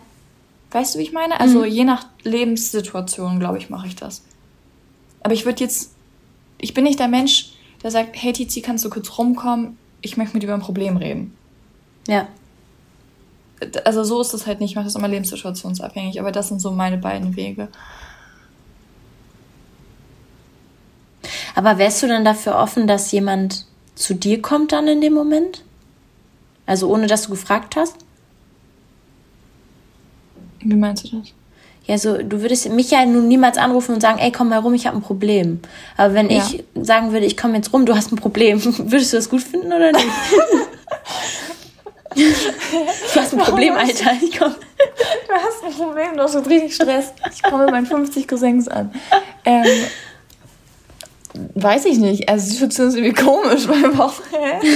Weißt 0.71 0.95
du, 0.95 0.99
wie 0.99 1.05
ich 1.05 1.13
meine? 1.13 1.41
Also 1.41 1.61
mhm. 1.61 1.67
je 1.67 1.85
nach 1.85 2.07
Lebenssituation, 2.23 3.39
glaube 3.39 3.59
ich, 3.59 3.71
mache 3.71 3.87
ich 3.87 3.97
das. 3.97 4.23
Aber 5.23 5.35
ich 5.35 5.45
würde 5.45 5.63
jetzt, 5.63 5.95
ich 6.59 6.75
bin 6.75 6.85
nicht 6.85 6.99
der 6.99 7.09
Mensch, 7.09 7.53
der 7.83 7.91
sagt, 7.91 8.11
hey 8.15 8.33
Tizi, 8.33 8.63
kannst 8.63 8.85
du 8.85 8.91
kurz 8.91 9.19
rumkommen? 9.19 9.79
Ich 10.01 10.17
möchte 10.17 10.35
mit 10.35 10.43
dir 10.43 10.49
über 10.49 10.55
ein 10.55 10.61
Problem 10.61 10.97
reden. 10.97 11.37
Ja 12.09 12.29
also 13.85 14.05
so 14.05 14.21
ist 14.21 14.35
es 14.35 14.47
halt 14.47 14.61
nicht, 14.61 14.71
ich 14.71 14.77
mache 14.77 14.87
das 14.87 14.95
immer 14.95 15.09
lebenssituationsabhängig, 15.09 16.21
aber 16.21 16.33
das 16.33 16.49
sind 16.49 16.61
so 16.61 16.71
meine 16.71 16.99
beiden 16.99 17.37
Wege. 17.37 17.69
Aber 21.55 21.79
wärst 21.79 22.03
du 22.03 22.07
dann 22.07 22.25
dafür 22.25 22.57
offen, 22.57 22.87
dass 22.87 23.13
jemand 23.13 23.67
zu 23.95 24.15
dir 24.15 24.43
kommt 24.43 24.73
dann 24.73 24.89
in 24.89 25.01
dem 25.01 25.15
Moment? 25.15 25.65
Also 26.67 26.89
ohne 26.89 27.07
dass 27.07 27.23
du 27.23 27.31
gefragt 27.31 27.77
hast? 27.77 27.97
Wie 30.71 30.77
meinst 30.77 31.05
du 31.05 31.19
das? 31.19 31.33
Ja, 31.87 31.99
so, 31.99 32.19
du 32.19 32.43
würdest 32.43 32.69
mich 32.69 32.91
ja 32.91 33.07
nun 33.07 33.29
niemals 33.29 33.59
anrufen 33.59 33.95
und 33.95 34.01
sagen, 34.01 34.19
ey, 34.19 34.33
komm 34.33 34.49
mal 34.49 34.59
rum, 34.59 34.75
ich 34.75 34.89
habe 34.89 34.97
ein 34.97 35.03
Problem. 35.03 35.61
Aber 35.97 36.15
wenn 36.15 36.29
ja. 36.31 36.39
ich 36.39 36.65
sagen 36.75 37.13
würde, 37.13 37.27
ich 37.27 37.37
komme 37.37 37.55
jetzt 37.57 37.73
rum, 37.73 37.87
du 37.87 37.95
hast 37.95 38.11
ein 38.13 38.17
Problem, 38.17 38.63
würdest 38.79 39.13
du 39.13 39.17
das 39.17 39.29
gut 39.29 39.43
finden 39.43 39.73
oder 39.73 39.93
nicht? 39.93 40.07
du 42.17 43.21
hast 43.21 43.35
ein 43.35 43.39
Problem, 43.39 43.75
Alter. 43.75 44.13
Ich 44.21 44.37
komm. 44.37 44.53
Du 45.29 45.35
hast 45.35 45.65
ein 45.65 45.73
Problem, 45.75 46.17
du 46.17 46.23
hast 46.23 46.35
richtig 46.35 46.75
Stress. 46.75 47.13
Ich 47.33 47.43
komme 47.43 47.65
mit 47.65 47.71
meinen 47.73 47.87
50 47.87 48.27
Cousins 48.27 48.67
an. 48.67 48.93
Ähm, 49.45 49.65
weiß 51.55 51.85
ich 51.85 51.99
nicht. 51.99 52.29
Also 52.29 52.47
die 52.47 52.53
Situation 52.55 52.89
ist 52.89 52.97
irgendwie 52.97 53.23
komisch, 53.23 53.69
weil 53.69 53.83
wir 53.83 54.05
auch, 54.05 54.15
hä? 54.33 54.59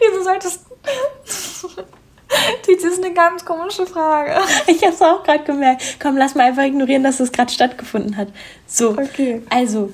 Wieso 0.00 0.22
solltest 0.22 0.60
du... 1.62 1.68
Das 2.66 2.84
ist 2.84 3.04
eine 3.04 3.14
ganz 3.14 3.44
komische 3.44 3.86
Frage. 3.86 4.36
Ich 4.66 4.82
habe 4.82 4.92
es 4.92 5.02
auch 5.02 5.22
gerade 5.22 5.44
gemerkt. 5.44 5.98
Komm, 6.00 6.16
lass 6.16 6.34
mal 6.34 6.48
einfach 6.48 6.64
ignorieren, 6.64 7.02
dass 7.02 7.20
es 7.20 7.32
gerade 7.32 7.52
stattgefunden 7.52 8.16
hat. 8.16 8.28
So, 8.66 8.90
okay. 8.90 9.42
also, 9.50 9.92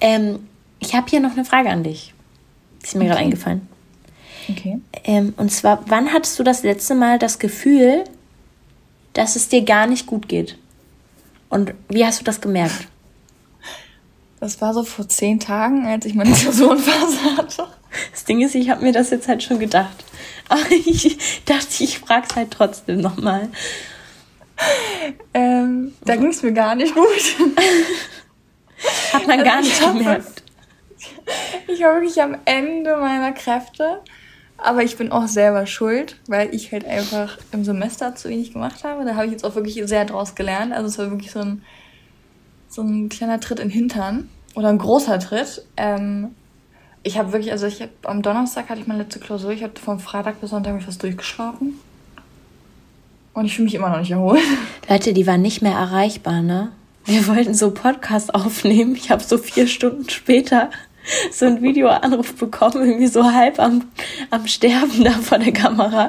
ähm, 0.00 0.48
ich 0.78 0.94
habe 0.94 1.08
hier 1.08 1.20
noch 1.20 1.32
eine 1.32 1.44
Frage 1.44 1.70
an 1.70 1.82
dich. 1.82 2.14
ist 2.82 2.94
mir 2.94 3.00
okay. 3.00 3.08
gerade 3.08 3.20
eingefallen. 3.20 3.68
Okay. 4.48 4.80
Ähm, 5.04 5.34
und 5.36 5.50
zwar, 5.50 5.82
wann 5.86 6.12
hattest 6.12 6.38
du 6.38 6.42
das 6.42 6.62
letzte 6.62 6.94
Mal 6.94 7.18
das 7.18 7.38
Gefühl, 7.38 8.04
dass 9.12 9.36
es 9.36 9.48
dir 9.48 9.62
gar 9.62 9.86
nicht 9.86 10.06
gut 10.06 10.28
geht? 10.28 10.58
Und 11.48 11.74
wie 11.88 12.04
hast 12.04 12.20
du 12.20 12.24
das 12.24 12.40
gemerkt? 12.40 12.88
Das 14.40 14.60
war 14.60 14.74
so 14.74 14.84
vor 14.84 15.08
zehn 15.08 15.40
Tagen, 15.40 15.86
als 15.86 16.04
ich 16.04 16.14
meine 16.14 16.32
Klausurenphase 16.32 17.36
hatte. 17.36 17.66
Das 18.12 18.24
Ding 18.24 18.42
ist, 18.42 18.54
ich 18.54 18.68
habe 18.70 18.84
mir 18.84 18.92
das 18.92 19.10
jetzt 19.10 19.26
halt 19.26 19.42
schon 19.42 19.58
gedacht. 19.58 20.04
Aber 20.48 20.60
ich 20.70 21.44
dachte, 21.44 21.84
ich 21.84 21.98
frage 21.98 22.26
es 22.28 22.36
halt 22.36 22.50
trotzdem 22.50 23.00
nochmal. 23.00 23.48
Ähm, 25.34 25.94
da 26.04 26.16
ging 26.16 26.28
es 26.28 26.42
mir 26.42 26.52
gar 26.52 26.74
nicht 26.74 26.94
gut. 26.94 27.04
Hat 29.12 29.26
man 29.26 29.40
also 29.40 29.44
gar 29.44 29.60
nicht 29.60 29.80
gemerkt. 29.80 30.42
Ich 31.68 31.80
war 31.80 31.94
wirklich 31.94 32.20
am 32.22 32.36
Ende 32.44 32.96
meiner 32.96 33.32
Kräfte. 33.32 34.00
Aber 34.58 34.82
ich 34.82 34.96
bin 34.96 35.12
auch 35.12 35.28
selber 35.28 35.66
schuld, 35.66 36.18
weil 36.28 36.54
ich 36.54 36.72
halt 36.72 36.86
einfach 36.86 37.38
im 37.52 37.64
Semester 37.64 38.14
zu 38.14 38.30
wenig 38.30 38.54
gemacht 38.54 38.84
habe. 38.84 39.04
Da 39.04 39.14
habe 39.14 39.26
ich 39.26 39.32
jetzt 39.32 39.44
auch 39.44 39.54
wirklich 39.54 39.82
sehr 39.86 40.06
draus 40.06 40.34
gelernt. 40.34 40.72
Also 40.72 40.88
es 40.88 40.98
war 40.98 41.10
wirklich 41.10 41.30
so 41.30 41.40
ein, 41.40 41.62
so 42.68 42.82
ein 42.82 43.10
kleiner 43.10 43.38
Tritt 43.38 43.60
in 43.60 43.68
den 43.68 43.74
Hintern. 43.74 44.30
Oder 44.54 44.68
ein 44.68 44.78
großer 44.78 45.18
Tritt. 45.18 45.66
Ähm, 45.76 46.34
ich 47.06 47.16
habe 47.18 47.32
wirklich, 47.32 47.52
also 47.52 47.66
ich 47.66 47.80
hab, 47.80 47.90
am 48.02 48.20
Donnerstag 48.20 48.68
hatte 48.68 48.80
ich 48.80 48.88
meine 48.88 49.04
letzte 49.04 49.20
Klausur. 49.20 49.52
Ich 49.52 49.62
habe 49.62 49.78
vom 49.78 50.00
Freitag 50.00 50.40
bis 50.40 50.50
Sonntag 50.50 50.82
fast 50.82 51.00
durchgeschlafen. 51.02 51.78
Und 53.32 53.44
ich 53.44 53.54
fühle 53.54 53.66
mich 53.66 53.76
immer 53.76 53.90
noch 53.90 54.00
nicht 54.00 54.10
erholt. 54.10 54.42
Leute, 54.88 55.12
die 55.12 55.26
waren 55.26 55.40
nicht 55.40 55.62
mehr 55.62 55.74
erreichbar, 55.74 56.42
ne? 56.42 56.72
Wir 57.04 57.28
wollten 57.28 57.54
so 57.54 57.70
Podcast 57.70 58.34
aufnehmen. 58.34 58.96
Ich 58.96 59.10
habe 59.10 59.22
so 59.22 59.38
vier 59.38 59.68
Stunden 59.68 60.08
später 60.08 60.70
so 61.30 61.46
ein 61.46 61.62
Videoanruf 61.62 62.34
bekommen, 62.34 62.84
irgendwie 62.84 63.06
so 63.06 63.32
halb 63.32 63.60
am, 63.60 63.84
am 64.30 64.48
Sterben 64.48 65.04
da 65.04 65.12
vor 65.12 65.38
der 65.38 65.52
Kamera. 65.52 66.08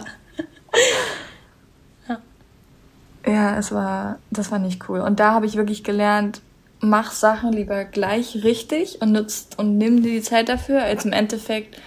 Ja. 2.09 2.19
ja, 3.27 3.57
es 3.59 3.71
war, 3.71 4.17
das 4.31 4.49
war 4.49 4.57
nicht 4.57 4.89
cool. 4.89 5.01
Und 5.01 5.19
da 5.19 5.33
habe 5.33 5.45
ich 5.45 5.57
wirklich 5.57 5.83
gelernt, 5.83 6.41
mach 6.79 7.11
Sachen 7.11 7.53
lieber 7.53 7.85
gleich 7.85 8.43
richtig 8.43 9.01
und 9.01 9.11
nutzt 9.11 9.57
und 9.57 9.77
nimm 9.77 10.03
dir 10.03 10.11
die 10.11 10.21
Zeit 10.21 10.49
dafür, 10.49 10.83
als 10.83 11.05
im 11.05 11.13
Endeffekt 11.13 11.79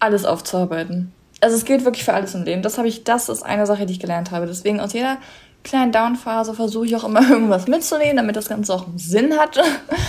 alles 0.00 0.24
aufzuarbeiten. 0.24 1.12
Also 1.40 1.56
es 1.56 1.64
gilt 1.64 1.84
wirklich 1.84 2.04
für 2.04 2.14
alles 2.14 2.34
im 2.34 2.44
Leben. 2.44 2.62
Das 2.62 2.78
habe 2.78 2.88
ich, 2.88 3.04
das 3.04 3.28
ist 3.28 3.42
eine 3.42 3.66
Sache, 3.66 3.86
die 3.86 3.92
ich 3.92 4.00
gelernt 4.00 4.30
habe. 4.30 4.46
Deswegen 4.46 4.80
aus 4.80 4.92
jeder 4.92 5.18
kleinen 5.64 5.92
Downphase 5.92 6.54
versuche 6.54 6.86
ich 6.86 6.96
auch 6.96 7.04
immer 7.04 7.22
irgendwas 7.30 7.66
mitzunehmen, 7.66 8.16
damit 8.16 8.36
das 8.36 8.48
Ganze 8.48 8.74
auch 8.74 8.86
einen 8.86 8.98
Sinn 8.98 9.38
hat. 9.38 9.60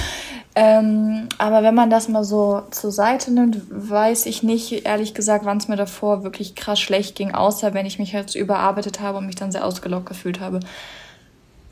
ähm, 0.55 1.27
aber 1.37 1.63
wenn 1.63 1.75
man 1.75 1.89
das 1.89 2.07
mal 2.07 2.23
so 2.23 2.63
zur 2.71 2.91
Seite 2.91 3.31
nimmt, 3.31 3.61
weiß 3.69 4.25
ich 4.25 4.41
nicht, 4.41 4.85
ehrlich 4.85 5.13
gesagt, 5.13 5.45
wann 5.45 5.57
es 5.57 5.67
mir 5.67 5.75
davor 5.75 6.23
wirklich 6.23 6.55
krass 6.55 6.79
schlecht 6.79 7.15
ging, 7.15 7.33
außer 7.33 7.73
wenn 7.73 7.85
ich 7.85 7.99
mich 7.99 8.15
halt 8.15 8.33
überarbeitet 8.35 9.01
habe 9.01 9.17
und 9.17 9.25
mich 9.25 9.35
dann 9.35 9.51
sehr 9.51 9.65
ausgelockt 9.65 10.07
gefühlt 10.07 10.39
habe 10.39 10.59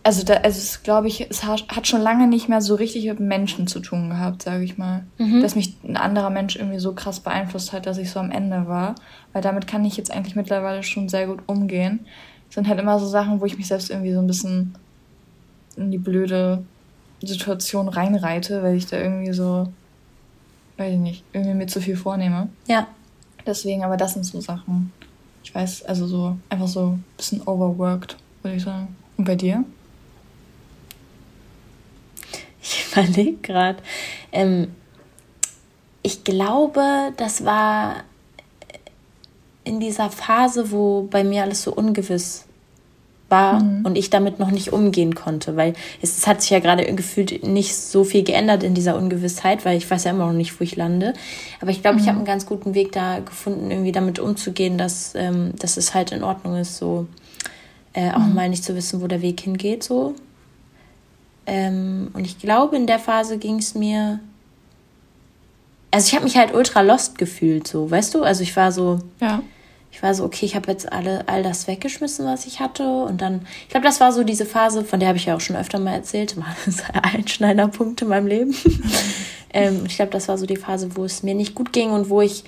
also 0.06 0.24
da, 0.24 0.36
also 0.36 0.60
es 0.60 0.84
glaube 0.84 1.08
ich, 1.08 1.32
es 1.32 1.44
hat 1.44 1.88
schon 1.88 2.00
lange 2.00 2.28
nicht 2.28 2.48
mehr 2.48 2.62
so 2.62 2.76
richtig 2.76 3.06
mit 3.06 3.20
Menschen 3.20 3.65
zu 3.65 3.80
tun 3.80 4.10
gehabt, 4.10 4.44
sage 4.44 4.63
ich 4.63 4.78
mal. 4.78 5.04
Mhm. 5.18 5.41
Dass 5.41 5.56
mich 5.56 5.74
ein 5.84 5.98
anderer 5.98 6.30
Mensch 6.30 6.56
irgendwie 6.56 6.78
so 6.78 6.94
krass 6.94 7.22
beeinflusst 7.22 7.74
hat, 7.74 7.88
dass 7.88 7.98
ich 7.98 8.12
so 8.12 8.20
am 8.20 8.30
Ende 8.30 8.68
war. 8.68 8.94
Weil 9.34 9.41
damit 9.41 9.65
kann 9.65 9.84
ich 9.84 9.98
jetzt 9.98 10.12
eigentlich 10.12 10.36
mittlerweile 10.36 10.84
schon 10.84 11.10
sehr 11.10 11.26
gut 11.26 11.39
umgehen. 11.48 12.06
Es 12.50 12.54
sind 12.54 12.68
halt 12.68 12.80
immer 12.80 13.00
so 13.00 13.08
Sachen, 13.08 13.41
wo 13.41 13.46
ich 13.46 13.58
mich 13.58 13.68
selbst 13.68 13.89
irgendwie 13.89 14.13
so 14.13 14.20
ein 14.20 14.28
bisschen 14.28 14.76
in 15.76 15.89
die 15.89 15.98
blöde 15.98 16.63
Situation 17.24 17.88
reinreite, 17.88 18.62
weil 18.62 18.76
ich 18.76 18.86
da 18.86 19.00
irgendwie 19.00 19.34
so, 19.34 19.74
weiß 20.78 20.94
ich 20.94 21.00
nicht, 21.00 21.24
irgendwie 21.34 21.56
mir 21.56 21.68
zu 21.68 21.82
viel 21.82 21.98
vornehme. 21.98 22.50
Ja. 22.68 22.86
Deswegen, 23.48 23.84
aber 23.84 23.98
das 23.98 24.13
sind 24.13 24.24
so 24.24 24.39
Sachen. 24.39 24.94
Ich 25.44 25.56
weiß, 25.56 25.84
also 25.86 26.06
so, 26.06 26.38
einfach 26.50 26.68
so 26.68 26.89
ein 26.89 27.04
bisschen 27.18 27.41
overworked, 27.41 28.18
würde 28.44 28.58
ich 28.58 28.63
sagen. 28.63 28.96
Und 29.18 29.26
bei 29.26 29.36
dir? 29.36 29.65
Ich 32.65 32.88
überlege 32.91 33.38
gerade. 33.38 33.78
Ähm, 34.32 34.73
ich 36.01 36.23
glaube, 36.23 37.13
das 37.17 37.45
war 37.45 38.04
in 39.63 39.80
dieser 39.80 40.10
Phase, 40.10 40.71
wo 40.71 41.08
bei 41.10 41.23
mir 41.23 41.43
alles 41.43 41.63
so 41.63 41.73
ungewiss 41.73 42.45
war 43.30 43.63
mhm. 43.63 43.86
und 43.86 43.97
ich 43.97 44.12
damit 44.12 44.38
noch 44.38 44.51
nicht 44.51 44.71
umgehen 44.71 45.15
konnte, 45.15 45.56
weil 45.56 45.73
es, 46.01 46.17
es, 46.17 46.28
hat 46.28 46.41
sich 46.41 46.51
ja 46.51 46.60
gerade 46.60 46.86
gefühlt 46.93 47.43
nicht 47.43 47.75
so 47.75 48.04
viel 48.04 48.23
geändert 48.23 48.62
in 48.62 48.75
dieser 48.75 48.95
Ungewissheit, 48.97 49.65
weil 49.65 49.78
ich 49.78 49.89
weiß 49.89 50.04
ja 50.04 50.12
immer 50.12 50.28
noch 50.28 50.34
nicht, 50.34 50.60
wo 50.60 50.63
ich 50.63 50.75
lande. 50.75 51.13
Aber 51.60 51.71
ich 51.71 51.82
glaube, 51.82 51.97
mhm. 51.97 52.04
ich 52.04 52.08
habe 52.08 52.17
einen 52.17 52.28
ganz 52.28 52.45
guten 52.45 52.75
Weg 52.75 52.91
da 52.91 53.19
gefunden, 53.19 53.71
irgendwie 53.71 53.91
damit 53.91 54.19
umzugehen, 54.19 54.78
dass, 54.78 55.13
ähm, 55.15 55.54
dass 55.58 55.78
es 55.78 55.95
halt 55.95 56.12
in 56.12 56.23
Ordnung 56.23 56.56
ist, 56.58 56.78
so 56.78 57.08
äh, 57.93 58.12
auch 58.12 58.19
mhm. 58.19 58.36
mal 58.36 58.49
nicht 58.49 58.63
zu 58.63 58.75
wissen, 58.75 59.01
wo 59.01 59.08
der 59.08 59.23
Weg 59.23 59.41
hingeht, 59.41 59.84
so. 59.84 60.13
Ähm, 61.45 62.10
und 62.13 62.25
ich 62.25 62.39
glaube, 62.39 62.75
in 62.75 62.88
der 62.88 62.99
Phase 62.99 63.38
ging 63.38 63.60
es 63.60 63.75
mir. 63.75 64.19
Also 65.91 66.08
ich 66.08 66.15
habe 66.15 66.25
mich 66.25 66.38
halt 66.38 66.53
ultra 66.53 66.81
lost 66.81 67.17
gefühlt, 67.17 67.67
so, 67.67 67.89
weißt 67.89 68.13
du? 68.15 68.23
Also 68.23 68.43
ich 68.43 68.55
war 68.55 68.71
so. 68.71 68.99
Ja. 69.19 69.41
Ich 69.91 70.03
war 70.03 70.13
so, 70.13 70.25
okay, 70.25 70.45
ich 70.45 70.58
habe 70.58 70.69
jetzt 70.69 70.91
alle, 70.91 71.25
all 71.29 71.41
das 71.41 71.67
weggeschmissen, 71.67 72.25
was 72.25 72.45
ich 72.45 72.60
hatte. 72.60 72.84
Und 72.84 73.21
dann, 73.21 73.47
ich 73.62 73.69
glaube, 73.69 73.86
das 73.86 74.01
war 74.01 74.12
so 74.12 74.25
diese 74.25 74.45
Phase, 74.45 74.84
von 74.84 74.99
der 74.99 75.08
habe 75.08 75.17
ich 75.17 75.23
ja 75.23 75.38
auch 75.38 75.39
schon 75.39 75.55
öfter 75.55 75.79
mal 75.79 75.93
erzählt. 75.93 76.36
War 76.38 76.53
das 76.65 76.84
ein 77.01 77.25
Schneiderpunkt 77.25 78.01
in 78.01 78.10
meinem 78.10 78.27
Leben. 78.27 78.53
ähm, 79.53 79.84
ich 79.86 79.95
glaube, 79.95 80.12
das 80.12 80.27
war 80.27 80.38
so 80.38 80.45
die 80.45 80.58
Phase, 80.58 80.97
wo 80.97 81.05
es 81.05 81.23
mir 81.23 81.34
nicht 81.34 81.55
gut 81.55 81.71
ging 81.71 81.91
und 81.91 82.10
wo 82.10 82.19
ich 82.19 82.43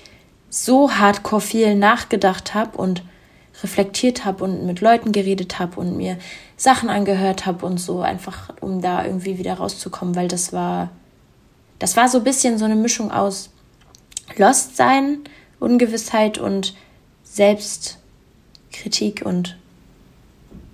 so 0.50 0.90
hardcore 0.90 1.40
viel 1.40 1.74
nachgedacht 1.74 2.52
habe 2.52 2.76
und 2.76 3.02
reflektiert 3.62 4.24
habe 4.24 4.44
und 4.44 4.66
mit 4.66 4.80
Leuten 4.80 5.12
geredet 5.12 5.58
habe 5.58 5.80
und 5.80 5.96
mir 5.96 6.18
Sachen 6.56 6.88
angehört 6.90 7.46
habe 7.46 7.66
und 7.66 7.78
so, 7.78 8.00
einfach 8.00 8.52
um 8.60 8.80
da 8.80 9.04
irgendwie 9.04 9.38
wieder 9.38 9.54
rauszukommen, 9.54 10.14
weil 10.14 10.28
das 10.28 10.52
war, 10.52 10.90
das 11.78 11.96
war 11.96 12.08
so 12.08 12.18
ein 12.18 12.24
bisschen 12.24 12.58
so 12.58 12.64
eine 12.64 12.76
Mischung 12.76 13.10
aus 13.10 13.50
Lost 14.36 14.76
sein, 14.76 15.20
Ungewissheit 15.58 16.38
und 16.38 16.74
Selbstkritik 17.24 19.22
und 19.24 19.56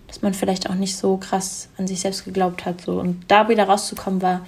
dass 0.09 0.23
man 0.23 0.35
vielleicht 0.35 0.71
auch 0.71 0.75
nicht 0.75 0.97
so 0.97 1.17
krass 1.17 1.69
an 1.77 1.87
sich 1.87 2.01
selbst 2.01 2.25
geglaubt 2.25 2.65
hat. 2.65 2.83
So. 2.83 3.01
Und 3.01 3.25
da 3.29 3.49
wieder 3.49 3.65
rauszukommen 3.65 4.23
war, 4.23 4.47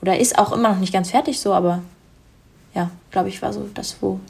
oder 0.00 0.18
ist 0.18 0.38
auch 0.38 0.52
immer 0.52 0.70
noch 0.70 0.78
nicht 0.78 0.92
ganz 0.92 1.10
fertig 1.10 1.38
so, 1.38 1.52
aber 1.52 1.82
ja, 2.74 2.90
glaube 3.10 3.28
ich, 3.28 3.42
war 3.42 3.52
so 3.52 3.68
das, 3.74 3.96
wo 4.00 4.20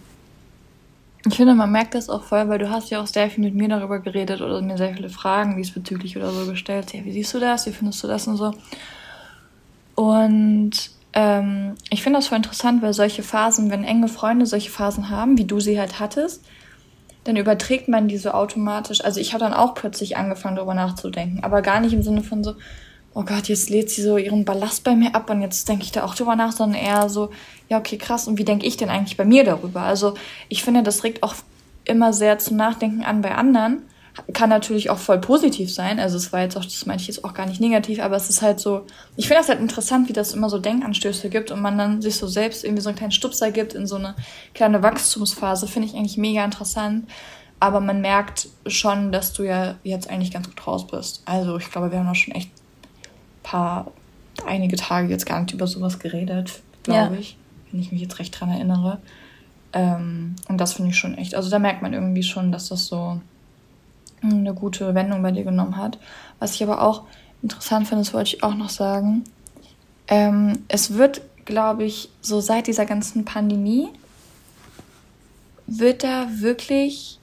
ich 1.25 1.37
finde, 1.37 1.55
man 1.55 1.71
merkt 1.71 1.95
das 1.95 2.09
auch 2.09 2.25
voll, 2.25 2.49
weil 2.49 2.59
du 2.59 2.71
hast 2.71 2.91
ja 2.91 3.01
auch 3.01 3.07
sehr 3.07 3.31
viel 3.31 3.45
mit 3.45 3.55
mir 3.55 3.69
darüber 3.69 4.01
geredet 4.01 4.41
oder 4.41 4.61
mir 4.61 4.77
sehr 4.77 4.95
viele 4.95 5.09
Fragen 5.09 5.57
diesbezüglich 5.57 6.17
oder 6.17 6.31
so 6.33 6.51
gestellt. 6.51 6.93
Ja, 6.93 7.05
wie 7.05 7.13
siehst 7.13 7.33
du 7.35 7.39
das? 7.39 7.67
Wie 7.67 7.71
findest 7.73 8.03
du 8.03 8.09
das 8.09 8.27
und 8.27 8.37
so? 8.37 8.53
Und 9.95 10.73
ähm, 11.13 11.75
ich 11.91 12.03
finde 12.03 12.19
das 12.19 12.29
voll 12.29 12.39
interessant, 12.39 12.83
weil 12.83 12.93
solche 12.93 13.23
Phasen, 13.23 13.71
wenn 13.71 13.85
enge 13.85 14.09
Freunde 14.09 14.47
solche 14.47 14.71
Phasen 14.71 15.11
haben, 15.11 15.39
wie 15.39 15.45
du 15.45 15.61
sie 15.61 15.79
halt 15.79 16.01
hattest, 16.01 16.45
dann 17.25 17.37
überträgt 17.37 17.89
man 17.89 18.09
die 18.09 18.17
so 18.17 18.33
automatisch. 18.33 19.05
Also 19.05 19.21
ich 19.21 19.33
habe 19.33 19.45
dann 19.45 19.55
auch 19.55 19.75
plötzlich 19.75 20.17
angefangen, 20.17 20.57
darüber 20.57 20.75
nachzudenken, 20.75 21.45
aber 21.45 21.63
gar 21.63 21.81
nicht 21.81 21.93
im 21.93 22.03
Sinne 22.03 22.23
von 22.23 22.43
so, 22.43 22.55
oh 23.14 23.25
Gott, 23.25 23.48
jetzt 23.48 23.70
lädt 23.70 23.90
sie 23.90 24.03
so 24.03 24.16
ihren 24.16 24.44
Ballast 24.44 24.85
bei 24.85 24.94
mir 24.94 25.14
ab 25.14 25.31
und 25.31 25.42
jetzt 25.42 25.68
denke 25.68 25.85
ich 25.85 25.92
da 25.92 26.05
auch 26.05 26.14
drüber 26.14 26.37
nach, 26.37 26.53
sondern 26.53 26.81
eher 26.81 27.09
so, 27.09 27.31
ja, 27.68 27.79
okay, 27.79 27.98
krass, 27.98 28.27
und 28.27 28.38
wie 28.38 28.44
denke 28.44 28.66
ich 28.66 28.77
denn 28.77 28.88
eigentlich 28.88 29.16
bei 29.16 29.25
mir 29.25 29.44
darüber? 29.44 29.83
Also 29.83 30.14
ich 30.48 30.62
finde, 30.62 30.83
das 30.83 31.05
regt 31.05 31.22
auch 31.22 31.35
immer 31.85 32.12
sehr 32.12 32.38
zum 32.38 32.57
Nachdenken 32.57 33.03
an 33.03 33.22
bei 33.22 33.35
anderen, 33.35 33.83
kann 34.35 34.51
natürlich 34.51 34.90
auch 34.90 34.98
voll 34.98 35.18
positiv 35.18 35.72
sein. 35.72 35.98
Also 35.98 36.16
es 36.16 36.33
war 36.33 36.42
jetzt 36.42 36.57
auch, 36.57 36.64
das 36.64 36.87
meinte 36.87 37.03
ich 37.03 37.09
jetzt 37.09 37.25
auch 37.25 37.33
gar 37.35 37.46
nicht 37.46 37.61
negativ, 37.61 38.01
aber 38.01 38.16
es 38.16 38.29
ist 38.29 38.42
halt 38.42 38.61
so, 38.61 38.87
ich 39.16 39.27
finde 39.27 39.40
das 39.40 39.48
halt 39.48 39.61
interessant, 39.61 40.09
wie 40.09 40.12
das 40.12 40.35
immer 40.35 40.51
so 40.51 40.59
Denkanstöße 40.59 41.31
gibt 41.31 41.51
und 41.51 41.61
man 41.61 41.79
dann 41.79 42.03
sich 42.03 42.16
so 42.16 42.27
selbst 42.27 42.64
irgendwie 42.64 42.83
so 42.83 42.90
einen 42.90 42.98
kleinen 42.98 43.12
Stupser 43.12 43.51
gibt 43.51 43.75
in 43.75 43.87
so 43.87 43.96
eine 43.96 44.14
kleine 44.55 44.83
Wachstumsphase, 44.83 45.66
finde 45.66 45.88
ich 45.88 45.94
eigentlich 45.94 46.18
mega 46.18 46.44
interessant. 46.44 47.09
Aber 47.59 47.81
man 47.81 48.01
merkt 48.01 48.48
schon, 48.66 49.12
dass 49.12 49.33
du 49.33 49.44
ja 49.44 49.77
jetzt 49.83 50.11
eigentlich 50.11 50.33
ganz 50.33 50.48
gut 50.48 50.66
raus 50.66 50.87
bist. 50.87 51.22
Also 51.25 51.57
ich 51.57 51.70
glaube, 51.70 51.92
wir 51.92 52.01
haben 52.01 52.09
auch 52.09 52.14
schon 52.14 52.35
echt 52.35 52.51
paar, 53.42 53.92
einige 54.46 54.76
Tage 54.76 55.09
jetzt 55.09 55.26
gar 55.26 55.40
nicht 55.40 55.52
über 55.52 55.66
sowas 55.66 55.98
geredet, 55.98 56.62
glaube 56.83 57.14
ja. 57.14 57.20
ich, 57.20 57.37
wenn 57.70 57.81
ich 57.81 57.92
mich 57.92 58.00
jetzt 58.00 58.18
recht 58.18 58.38
dran 58.38 58.50
erinnere. 58.50 58.98
Ähm, 59.72 60.37
und 60.48 60.59
das 60.59 60.74
finde 60.74 60.90
ich 60.90 60.98
schon 60.98 61.16
echt, 61.16 61.35
also 61.35 61.50
da 61.50 61.59
merkt 61.59 61.83
man 61.83 61.92
irgendwie 61.92 62.22
schon, 62.22 62.52
dass 62.52 62.68
das 62.68 62.87
so 62.87 63.20
eine 64.22 64.55
gute 64.55 64.94
Wendung 64.94 65.22
bei 65.22 65.33
dir 65.33 65.44
genommen 65.44 65.76
hat. 65.76 65.98
Was 66.38 66.55
ich 66.55 66.62
aber 66.62 66.83
auch 66.83 67.02
interessant 67.42 67.88
finde, 67.88 68.05
das 68.05 68.14
wollte 68.14 68.37
ich 68.37 68.42
auch 68.42 68.55
noch 68.55 68.70
sagen. 68.70 69.24
Ähm, 70.09 70.61
es 70.68 70.94
wird, 70.94 71.22
glaube 71.44 71.85
ich, 71.85 72.09
so 72.20 72.40
seit 72.40 72.66
dieser 72.66 72.87
ganzen 72.87 73.24
Pandemie, 73.24 73.88
wird 75.66 76.05
da 76.05 76.26
wirklich 76.31 77.18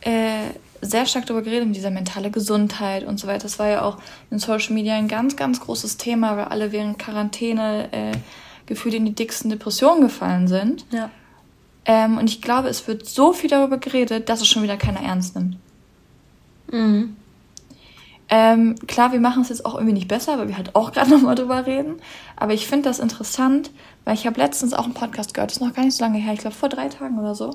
äh, 0.00 0.50
sehr 0.82 1.06
stark 1.06 1.26
darüber 1.26 1.42
geredet, 1.42 1.66
mit 1.66 1.76
dieser 1.76 1.90
mentale 1.90 2.30
Gesundheit 2.30 3.04
und 3.04 3.18
so 3.18 3.26
weiter. 3.28 3.44
Das 3.44 3.58
war 3.58 3.68
ja 3.68 3.82
auch 3.82 3.98
in 4.30 4.38
Social 4.38 4.74
Media 4.74 4.96
ein 4.96 5.08
ganz, 5.08 5.36
ganz 5.36 5.60
großes 5.60 5.96
Thema, 5.96 6.36
weil 6.36 6.46
alle 6.46 6.72
während 6.72 6.98
Quarantäne 6.98 7.88
äh, 7.92 8.12
gefühlt 8.66 8.94
in 8.94 9.06
die 9.06 9.14
dicksten 9.14 9.50
Depressionen 9.50 10.02
gefallen 10.02 10.48
sind. 10.48 10.84
Ja. 10.90 11.10
Ähm, 11.84 12.18
und 12.18 12.28
ich 12.28 12.42
glaube, 12.42 12.68
es 12.68 12.86
wird 12.86 13.08
so 13.08 13.32
viel 13.32 13.48
darüber 13.48 13.78
geredet, 13.78 14.28
dass 14.28 14.40
es 14.40 14.48
schon 14.48 14.62
wieder 14.62 14.76
keiner 14.76 15.00
ernst 15.00 15.36
nimmt. 15.36 15.56
Mhm. 16.70 17.16
Ähm, 18.28 18.76
klar, 18.86 19.12
wir 19.12 19.20
machen 19.20 19.42
es 19.42 19.50
jetzt 19.50 19.66
auch 19.66 19.74
irgendwie 19.74 19.92
nicht 19.92 20.08
besser, 20.08 20.38
weil 20.38 20.48
wir 20.48 20.56
halt 20.56 20.74
auch 20.74 20.92
gerade 20.94 21.10
nochmal 21.10 21.34
drüber 21.34 21.66
reden. 21.66 21.96
Aber 22.36 22.54
ich 22.54 22.66
finde 22.66 22.88
das 22.88 22.98
interessant, 22.98 23.70
weil 24.04 24.14
ich 24.14 24.26
habe 24.26 24.40
letztens 24.40 24.72
auch 24.74 24.84
einen 24.84 24.94
Podcast 24.94 25.34
gehört, 25.34 25.50
das 25.50 25.58
ist 25.58 25.62
noch 25.62 25.74
gar 25.74 25.84
nicht 25.84 25.96
so 25.96 26.04
lange 26.04 26.18
her, 26.18 26.32
ich 26.32 26.40
glaube 26.40 26.56
vor 26.56 26.68
drei 26.68 26.88
Tagen 26.88 27.18
oder 27.18 27.34
so. 27.34 27.54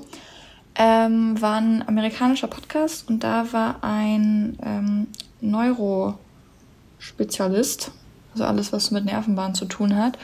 Ähm, 0.80 1.40
war 1.40 1.56
ein 1.56 1.82
amerikanischer 1.88 2.46
Podcast 2.46 3.08
und 3.08 3.24
da 3.24 3.52
war 3.52 3.82
ein 3.82 4.56
ähm, 4.62 5.08
Neurospezialist, 5.40 7.90
also 8.32 8.44
alles, 8.44 8.72
was 8.72 8.92
mit 8.92 9.04
Nervenbahnen 9.04 9.56
zu 9.56 9.64
tun 9.64 9.96
hat. 9.96 10.16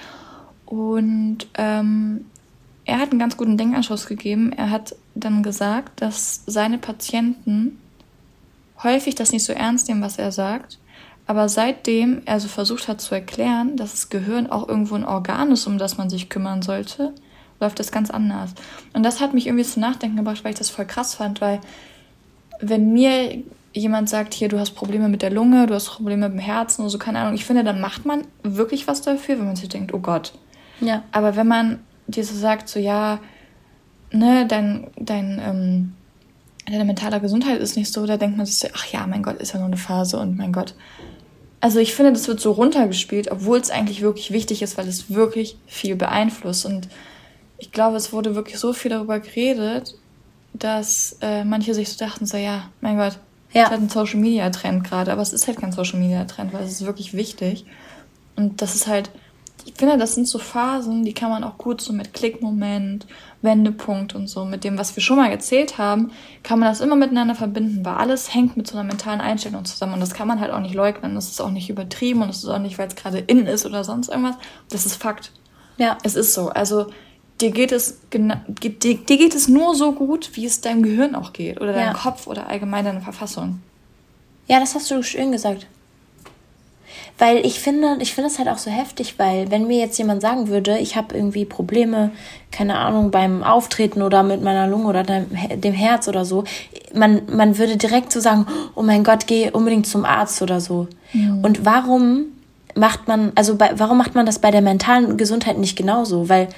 Und 0.64 1.48
ähm, 1.54 2.26
er 2.84 3.00
hat 3.00 3.10
einen 3.10 3.18
ganz 3.18 3.36
guten 3.36 3.56
Denkanschluss 3.56 4.06
gegeben. 4.06 4.52
Er 4.52 4.70
hat 4.70 4.94
dann 5.14 5.42
gesagt, 5.42 6.00
dass 6.00 6.42
seine 6.46 6.78
Patienten 6.78 7.78
häufig 8.82 9.14
das 9.14 9.32
nicht 9.32 9.44
so 9.44 9.52
ernst 9.52 9.88
nehmen, 9.88 10.02
was 10.02 10.18
er 10.18 10.32
sagt. 10.32 10.78
Aber 11.26 11.48
seitdem 11.48 12.20
er 12.26 12.38
so 12.38 12.48
versucht 12.48 12.86
hat 12.86 13.00
zu 13.00 13.14
erklären, 13.14 13.76
dass 13.76 13.92
das 13.92 14.10
Gehirn 14.10 14.50
auch 14.50 14.68
irgendwo 14.68 14.94
ein 14.94 15.06
Organ 15.06 15.52
ist, 15.52 15.66
um 15.66 15.78
das 15.78 15.96
man 15.96 16.10
sich 16.10 16.28
kümmern 16.28 16.60
sollte, 16.60 17.14
läuft 17.60 17.78
das 17.78 17.92
ganz 17.92 18.10
anders. 18.10 18.54
Und 18.92 19.02
das 19.02 19.20
hat 19.20 19.34
mich 19.34 19.46
irgendwie 19.46 19.64
zum 19.64 19.82
Nachdenken 19.82 20.16
gebracht, 20.16 20.44
weil 20.44 20.52
ich 20.52 20.58
das 20.58 20.70
voll 20.70 20.86
krass 20.86 21.14
fand, 21.14 21.40
weil 21.40 21.60
wenn 22.60 22.92
mir 22.92 23.42
jemand 23.72 24.08
sagt, 24.08 24.34
hier, 24.34 24.48
du 24.48 24.58
hast 24.58 24.72
Probleme 24.72 25.08
mit 25.08 25.22
der 25.22 25.30
Lunge, 25.30 25.66
du 25.66 25.74
hast 25.74 25.88
Probleme 25.88 26.28
mit 26.28 26.38
dem 26.38 26.44
Herzen 26.44 26.82
oder 26.82 26.90
so, 26.90 26.98
keine 26.98 27.18
Ahnung, 27.18 27.34
ich 27.34 27.44
finde, 27.44 27.64
dann 27.64 27.80
macht 27.80 28.04
man 28.04 28.22
wirklich 28.42 28.86
was 28.86 29.02
dafür, 29.02 29.38
wenn 29.38 29.46
man 29.46 29.56
sich 29.56 29.68
denkt, 29.68 29.92
oh 29.92 29.98
Gott. 29.98 30.32
Ja. 30.80 31.02
Aber 31.12 31.36
wenn 31.36 31.48
man 31.48 31.80
dir 32.06 32.24
so 32.24 32.34
sagt, 32.34 32.68
so 32.68 32.78
ja, 32.78 33.18
ne, 34.12 34.46
dein, 34.46 34.88
dein, 34.96 35.40
ähm, 35.44 35.92
deine 36.66 36.84
mentale 36.84 37.20
Gesundheit 37.20 37.60
ist 37.60 37.76
nicht 37.76 37.92
so, 37.92 38.06
da 38.06 38.16
denkt 38.16 38.36
man 38.36 38.46
sich 38.46 38.58
so, 38.58 38.68
ach 38.74 38.86
ja, 38.86 39.06
mein 39.06 39.22
Gott, 39.22 39.40
ist 39.40 39.52
ja 39.52 39.58
nur 39.58 39.66
eine 39.66 39.76
Phase 39.76 40.18
und 40.18 40.36
mein 40.36 40.52
Gott. 40.52 40.74
Also 41.60 41.78
ich 41.78 41.94
finde, 41.94 42.12
das 42.12 42.28
wird 42.28 42.40
so 42.40 42.52
runtergespielt, 42.52 43.30
obwohl 43.30 43.58
es 43.58 43.70
eigentlich 43.70 44.02
wirklich 44.02 44.30
wichtig 44.30 44.62
ist, 44.62 44.76
weil 44.76 44.86
es 44.86 45.10
wirklich 45.10 45.56
viel 45.66 45.96
beeinflusst. 45.96 46.66
Und 46.66 46.88
ich 47.64 47.72
glaube, 47.72 47.96
es 47.96 48.12
wurde 48.12 48.34
wirklich 48.34 48.58
so 48.58 48.74
viel 48.74 48.90
darüber 48.90 49.20
geredet, 49.20 49.94
dass 50.52 51.16
äh, 51.22 51.44
manche 51.44 51.72
sich 51.72 51.88
so 51.88 52.04
dachten, 52.04 52.26
so 52.26 52.36
ja, 52.36 52.68
mein 52.82 52.98
Gott, 52.98 53.18
ja. 53.54 53.62
es 53.62 53.64
ist 53.64 53.70
halt 53.70 53.80
ein 53.80 53.88
Social 53.88 54.20
Media 54.20 54.50
Trend 54.50 54.84
gerade, 54.84 55.10
aber 55.10 55.22
es 55.22 55.32
ist 55.32 55.46
halt 55.46 55.58
kein 55.58 55.72
Social 55.72 55.98
Media 55.98 56.24
Trend, 56.24 56.52
weil 56.52 56.62
es 56.62 56.72
ist 56.72 56.84
wirklich 56.84 57.14
wichtig. 57.14 57.64
Und 58.36 58.60
das 58.60 58.74
ist 58.74 58.86
halt, 58.86 59.10
ich 59.64 59.72
finde, 59.78 59.96
das 59.96 60.14
sind 60.14 60.28
so 60.28 60.38
Phasen, 60.38 61.06
die 61.06 61.14
kann 61.14 61.30
man 61.30 61.42
auch 61.42 61.56
gut 61.56 61.80
so 61.80 61.94
mit 61.94 62.12
Klickmoment, 62.12 63.06
Wendepunkt 63.40 64.14
und 64.14 64.28
so, 64.28 64.44
mit 64.44 64.62
dem, 64.62 64.76
was 64.76 64.94
wir 64.94 65.02
schon 65.02 65.16
mal 65.16 65.30
erzählt 65.30 65.78
haben, 65.78 66.10
kann 66.42 66.58
man 66.58 66.68
das 66.68 66.82
immer 66.82 66.96
miteinander 66.96 67.34
verbinden, 67.34 67.82
weil 67.82 67.94
alles 67.94 68.34
hängt 68.34 68.58
mit 68.58 68.66
so 68.66 68.76
einer 68.76 68.86
mentalen 68.86 69.22
Einstellung 69.22 69.64
zusammen 69.64 69.94
und 69.94 70.00
das 70.00 70.12
kann 70.12 70.28
man 70.28 70.38
halt 70.38 70.50
auch 70.50 70.60
nicht 70.60 70.74
leugnen. 70.74 71.14
Das 71.14 71.30
ist 71.30 71.40
auch 71.40 71.50
nicht 71.50 71.70
übertrieben 71.70 72.20
und 72.20 72.28
das 72.28 72.44
ist 72.44 72.48
auch 72.50 72.58
nicht, 72.58 72.76
weil 72.76 72.88
es 72.88 72.94
gerade 72.94 73.20
in 73.20 73.46
ist 73.46 73.64
oder 73.64 73.84
sonst 73.84 74.10
irgendwas. 74.10 74.36
Das 74.68 74.84
ist 74.84 74.96
Fakt. 74.96 75.32
Ja. 75.78 75.98
Es 76.02 76.14
ist 76.14 76.34
so. 76.34 76.50
Also, 76.50 76.86
dir 77.44 77.50
geht 77.50 77.72
es, 77.72 78.00
dir, 78.10 78.74
dir 78.78 78.96
geht 79.18 79.34
es 79.34 79.48
nur 79.48 79.74
so 79.74 79.92
gut, 79.92 80.30
wie 80.34 80.46
es 80.46 80.60
deinem 80.60 80.82
Gehirn 80.82 81.14
auch 81.14 81.32
geht 81.32 81.60
oder 81.60 81.72
deinem 81.72 81.92
ja. 81.92 81.92
Kopf 81.92 82.26
oder 82.26 82.48
allgemein 82.48 82.84
deiner 82.84 83.02
Verfassung. 83.02 83.60
Ja, 84.48 84.60
das 84.60 84.74
hast 84.74 84.90
du 84.90 85.02
schön 85.02 85.32
gesagt. 85.32 85.66
Weil 87.18 87.46
ich 87.46 87.60
finde, 87.60 87.98
ich 88.00 88.12
finde 88.12 88.28
es 88.28 88.38
halt 88.38 88.48
auch 88.48 88.58
so 88.58 88.70
heftig, 88.70 89.18
weil 89.18 89.50
wenn 89.50 89.66
mir 89.66 89.78
jetzt 89.78 89.98
jemand 89.98 90.20
sagen 90.20 90.48
würde, 90.48 90.78
ich 90.78 90.96
habe 90.96 91.14
irgendwie 91.14 91.44
Probleme, 91.44 92.10
keine 92.50 92.78
Ahnung, 92.78 93.10
beim 93.10 93.44
Auftreten 93.44 94.02
oder 94.02 94.22
mit 94.22 94.42
meiner 94.42 94.66
Lunge 94.66 94.86
oder 94.86 95.04
dem, 95.04 95.26
dem 95.60 95.74
Herz 95.74 96.08
oder 96.08 96.24
so, 96.24 96.44
man, 96.92 97.22
man 97.30 97.56
würde 97.58 97.76
direkt 97.76 98.10
so 98.10 98.20
sagen, 98.20 98.46
oh 98.74 98.82
mein 98.82 99.04
Gott, 99.04 99.26
geh 99.26 99.50
unbedingt 99.50 99.86
zum 99.86 100.04
Arzt 100.04 100.42
oder 100.42 100.60
so. 100.60 100.88
Mhm. 101.12 101.44
Und 101.44 101.64
warum 101.64 102.26
macht 102.74 103.06
man, 103.06 103.30
also 103.36 103.54
bei, 103.56 103.72
warum 103.76 103.98
macht 103.98 104.16
man 104.16 104.26
das 104.26 104.40
bei 104.40 104.50
der 104.50 104.62
mentalen 104.62 105.16
Gesundheit 105.16 105.58
nicht 105.58 105.76
genauso? 105.76 106.28
Weil 106.28 106.48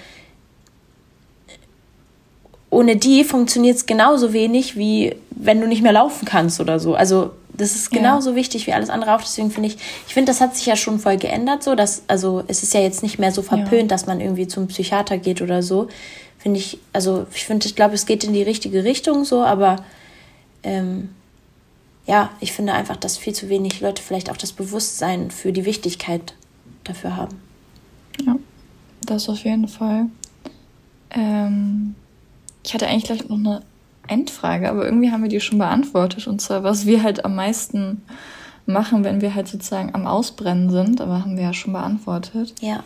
ohne 2.77 2.97
die 2.97 3.25
funktioniert 3.25 3.77
es 3.77 3.87
genauso 3.87 4.35
wenig, 4.35 4.77
wie 4.77 5.17
wenn 5.31 5.63
du 5.63 5.67
nicht 5.67 5.83
mehr 5.83 5.95
laufen 5.95 6.27
kannst 6.27 6.61
oder 6.61 6.79
so. 6.79 6.95
Also 6.95 7.31
das 7.55 7.75
ist 7.75 7.91
genauso 7.91 8.31
ja. 8.31 8.37
wichtig 8.37 8.67
wie 8.67 8.75
alles 8.75 8.91
andere 8.91 9.15
auch. 9.17 9.23
Deswegen 9.23 9.51
finde 9.51 9.71
ich, 9.71 9.79
ich 10.07 10.13
finde, 10.13 10.31
das 10.31 10.43
hat 10.43 10.55
sich 10.55 10.67
ja 10.67 10.77
schon 10.77 10.99
voll 10.99 11.17
geändert, 11.17 11.63
so 11.63 11.75
dass, 11.75 12.03
also 12.07 12.45
es 12.49 12.63
ist 12.63 12.75
ja 12.75 12.81
jetzt 12.81 13.03
nicht 13.03 13.19
mehr 13.19 13.33
so 13.33 13.41
verpönt, 13.41 13.91
ja. 13.91 13.97
dass 13.97 14.05
man 14.05 14.21
irgendwie 14.21 14.47
zum 14.47 14.67
Psychiater 14.67 15.17
geht 15.17 15.41
oder 15.41 15.63
so. 15.63 15.89
Finde 16.37 16.61
ich, 16.61 16.79
also 16.93 17.27
ich 17.35 17.47
finde, 17.47 17.67
ich 17.67 17.77
glaube, 17.77 17.95
es 17.95 18.05
geht 18.05 18.25
in 18.25 18.35
die 18.35 18.43
richtige 18.43 18.85
Richtung 18.85 19.25
so, 19.25 19.43
aber 19.43 19.77
ähm, 20.63 21.09
ja, 22.07 22.29
ich 22.41 22.53
finde 22.53 22.75
einfach, 22.75 22.97
dass 22.97 23.17
viel 23.17 23.33
zu 23.33 23.49
wenig 23.49 23.81
Leute 23.81 24.03
vielleicht 24.03 24.31
auch 24.31 24.37
das 24.37 24.53
Bewusstsein 24.53 25.31
für 25.31 25.51
die 25.51 25.65
Wichtigkeit 25.65 26.35
dafür 26.85 27.17
haben. 27.17 27.41
Ja, 28.27 28.37
das 29.01 29.31
auf 29.31 29.45
jeden 29.45 29.67
Fall. 29.67 30.09
Ähm, 31.11 31.95
ich 32.67 32.75
hatte 32.75 32.89
eigentlich 32.89 33.05
gleich 33.05 33.29
noch 33.29 33.39
eine 33.39 33.63
Endfrage, 34.09 34.69
aber 34.69 34.85
irgendwie 34.85 35.13
haben 35.13 35.23
wir 35.23 35.29
die 35.29 35.41
schon 35.41 35.59
beantwortet. 35.59 36.27
Und 36.27 36.41
zwar, 36.41 36.65
was 36.65 36.85
wir 36.85 37.03
halt 37.05 37.25
am 37.25 37.37
meisten 37.37 38.03
machen, 38.67 39.05
wenn 39.05 39.21
wir 39.21 39.37
halt 39.37 39.47
sozusagen 39.47 39.95
am 39.95 40.07
Ausbrennen 40.07 40.71
sind. 40.71 41.01
Aber 41.01 41.21
haben 41.21 41.37
wir 41.37 41.45
ja 41.45 41.55
schon 41.55 41.73
beantwortet. 41.73 42.55
Ja. 42.61 42.83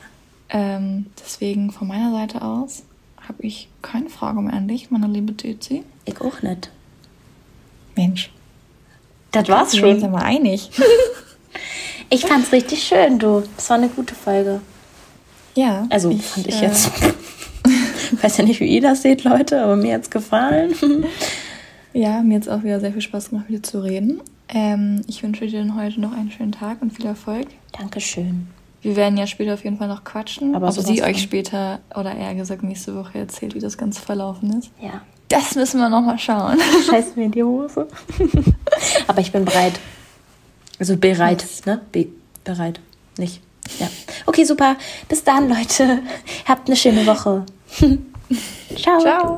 Ähm, 0.50 1.06
deswegen 1.18 1.70
von 1.70 1.88
meiner 1.88 2.12
Seite 2.12 2.42
aus 2.42 2.82
habe 3.26 3.42
ich 3.42 3.68
keine 3.80 4.10
Frage 4.10 4.40
mehr 4.40 4.52
an 4.52 4.68
dich, 4.68 4.90
meine 4.90 5.06
liebe 5.06 5.34
Tüzi. 5.34 5.84
Ich 6.04 6.20
auch 6.20 6.42
nicht. 6.42 6.70
Mensch. 7.96 8.30
Das 9.32 9.48
war's 9.48 9.76
schon. 9.76 9.94
Wir 9.94 10.00
sind 10.00 10.12
wir 10.12 10.22
einig. 10.22 10.70
ich 12.10 12.26
fand's 12.26 12.52
richtig 12.52 12.82
schön, 12.82 13.18
du. 13.18 13.44
Das 13.56 13.70
war 13.70 13.78
eine 13.78 13.88
gute 13.88 14.14
Folge. 14.14 14.60
Ja. 15.54 15.86
Also 15.88 16.10
ich, 16.10 16.22
fand 16.22 16.46
ich 16.48 16.60
äh, 16.60 16.66
jetzt. 16.66 16.90
Ich 18.20 18.24
weiß 18.24 18.36
ja 18.36 18.44
nicht, 18.44 18.60
wie 18.60 18.66
ihr 18.66 18.82
das 18.82 19.00
seht, 19.00 19.24
Leute, 19.24 19.62
aber 19.62 19.76
mir 19.76 19.94
hat's 19.94 20.10
gefallen. 20.10 20.74
Ja, 21.92 22.22
mir 22.22 22.36
hat 22.36 22.42
es 22.42 22.48
auch 22.48 22.62
wieder 22.62 22.78
sehr 22.78 22.92
viel 22.92 23.02
Spaß 23.02 23.30
gemacht, 23.30 23.50
mit 23.50 23.58
dir 23.58 23.62
zu 23.68 23.82
reden. 23.82 24.20
Ähm, 24.48 25.02
ich 25.08 25.24
wünsche 25.24 25.44
dir 25.48 25.58
dann 25.58 25.74
heute 25.74 26.00
noch 26.00 26.12
einen 26.12 26.30
schönen 26.30 26.52
Tag 26.52 26.82
und 26.82 26.92
viel 26.92 27.06
Erfolg. 27.06 27.48
Dankeschön. 27.76 28.46
Wir 28.80 28.94
werden 28.94 29.18
ja 29.18 29.26
später 29.26 29.54
auf 29.54 29.64
jeden 29.64 29.76
Fall 29.76 29.88
noch 29.88 30.04
quatschen. 30.04 30.54
Aber 30.54 30.68
ob 30.68 30.74
sie 30.74 31.02
euch 31.02 31.20
später 31.20 31.80
oder 31.92 32.14
eher 32.14 32.36
gesagt 32.36 32.62
nächste 32.62 32.94
Woche 32.94 33.18
erzählt, 33.18 33.56
wie 33.56 33.58
das 33.58 33.76
Ganze 33.76 34.00
verlaufen 34.00 34.56
ist. 34.56 34.70
Ja. 34.80 35.02
Das 35.26 35.56
müssen 35.56 35.80
wir 35.80 35.88
noch 35.88 36.02
mal 36.02 36.16
schauen. 36.16 36.58
Scheiß 36.88 37.16
mir 37.16 37.24
in 37.24 37.32
die 37.32 37.42
Hose. 37.42 37.88
Aber 39.08 39.20
ich 39.20 39.32
bin 39.32 39.44
bereit. 39.44 39.80
Also 40.78 40.96
bereit, 40.96 41.42
yes. 41.42 41.66
ne? 41.66 41.80
Be 41.90 42.06
bereit. 42.44 42.78
Nicht. 43.18 43.42
Ja. 43.80 43.88
Okay, 44.26 44.44
super. 44.44 44.76
Bis 45.08 45.24
dann, 45.24 45.48
Leute. 45.48 46.00
Habt 46.46 46.68
eine 46.68 46.76
schöne 46.76 47.04
Woche. 47.04 47.44
Ciao. 48.76 49.00
Ciao. 49.00 49.36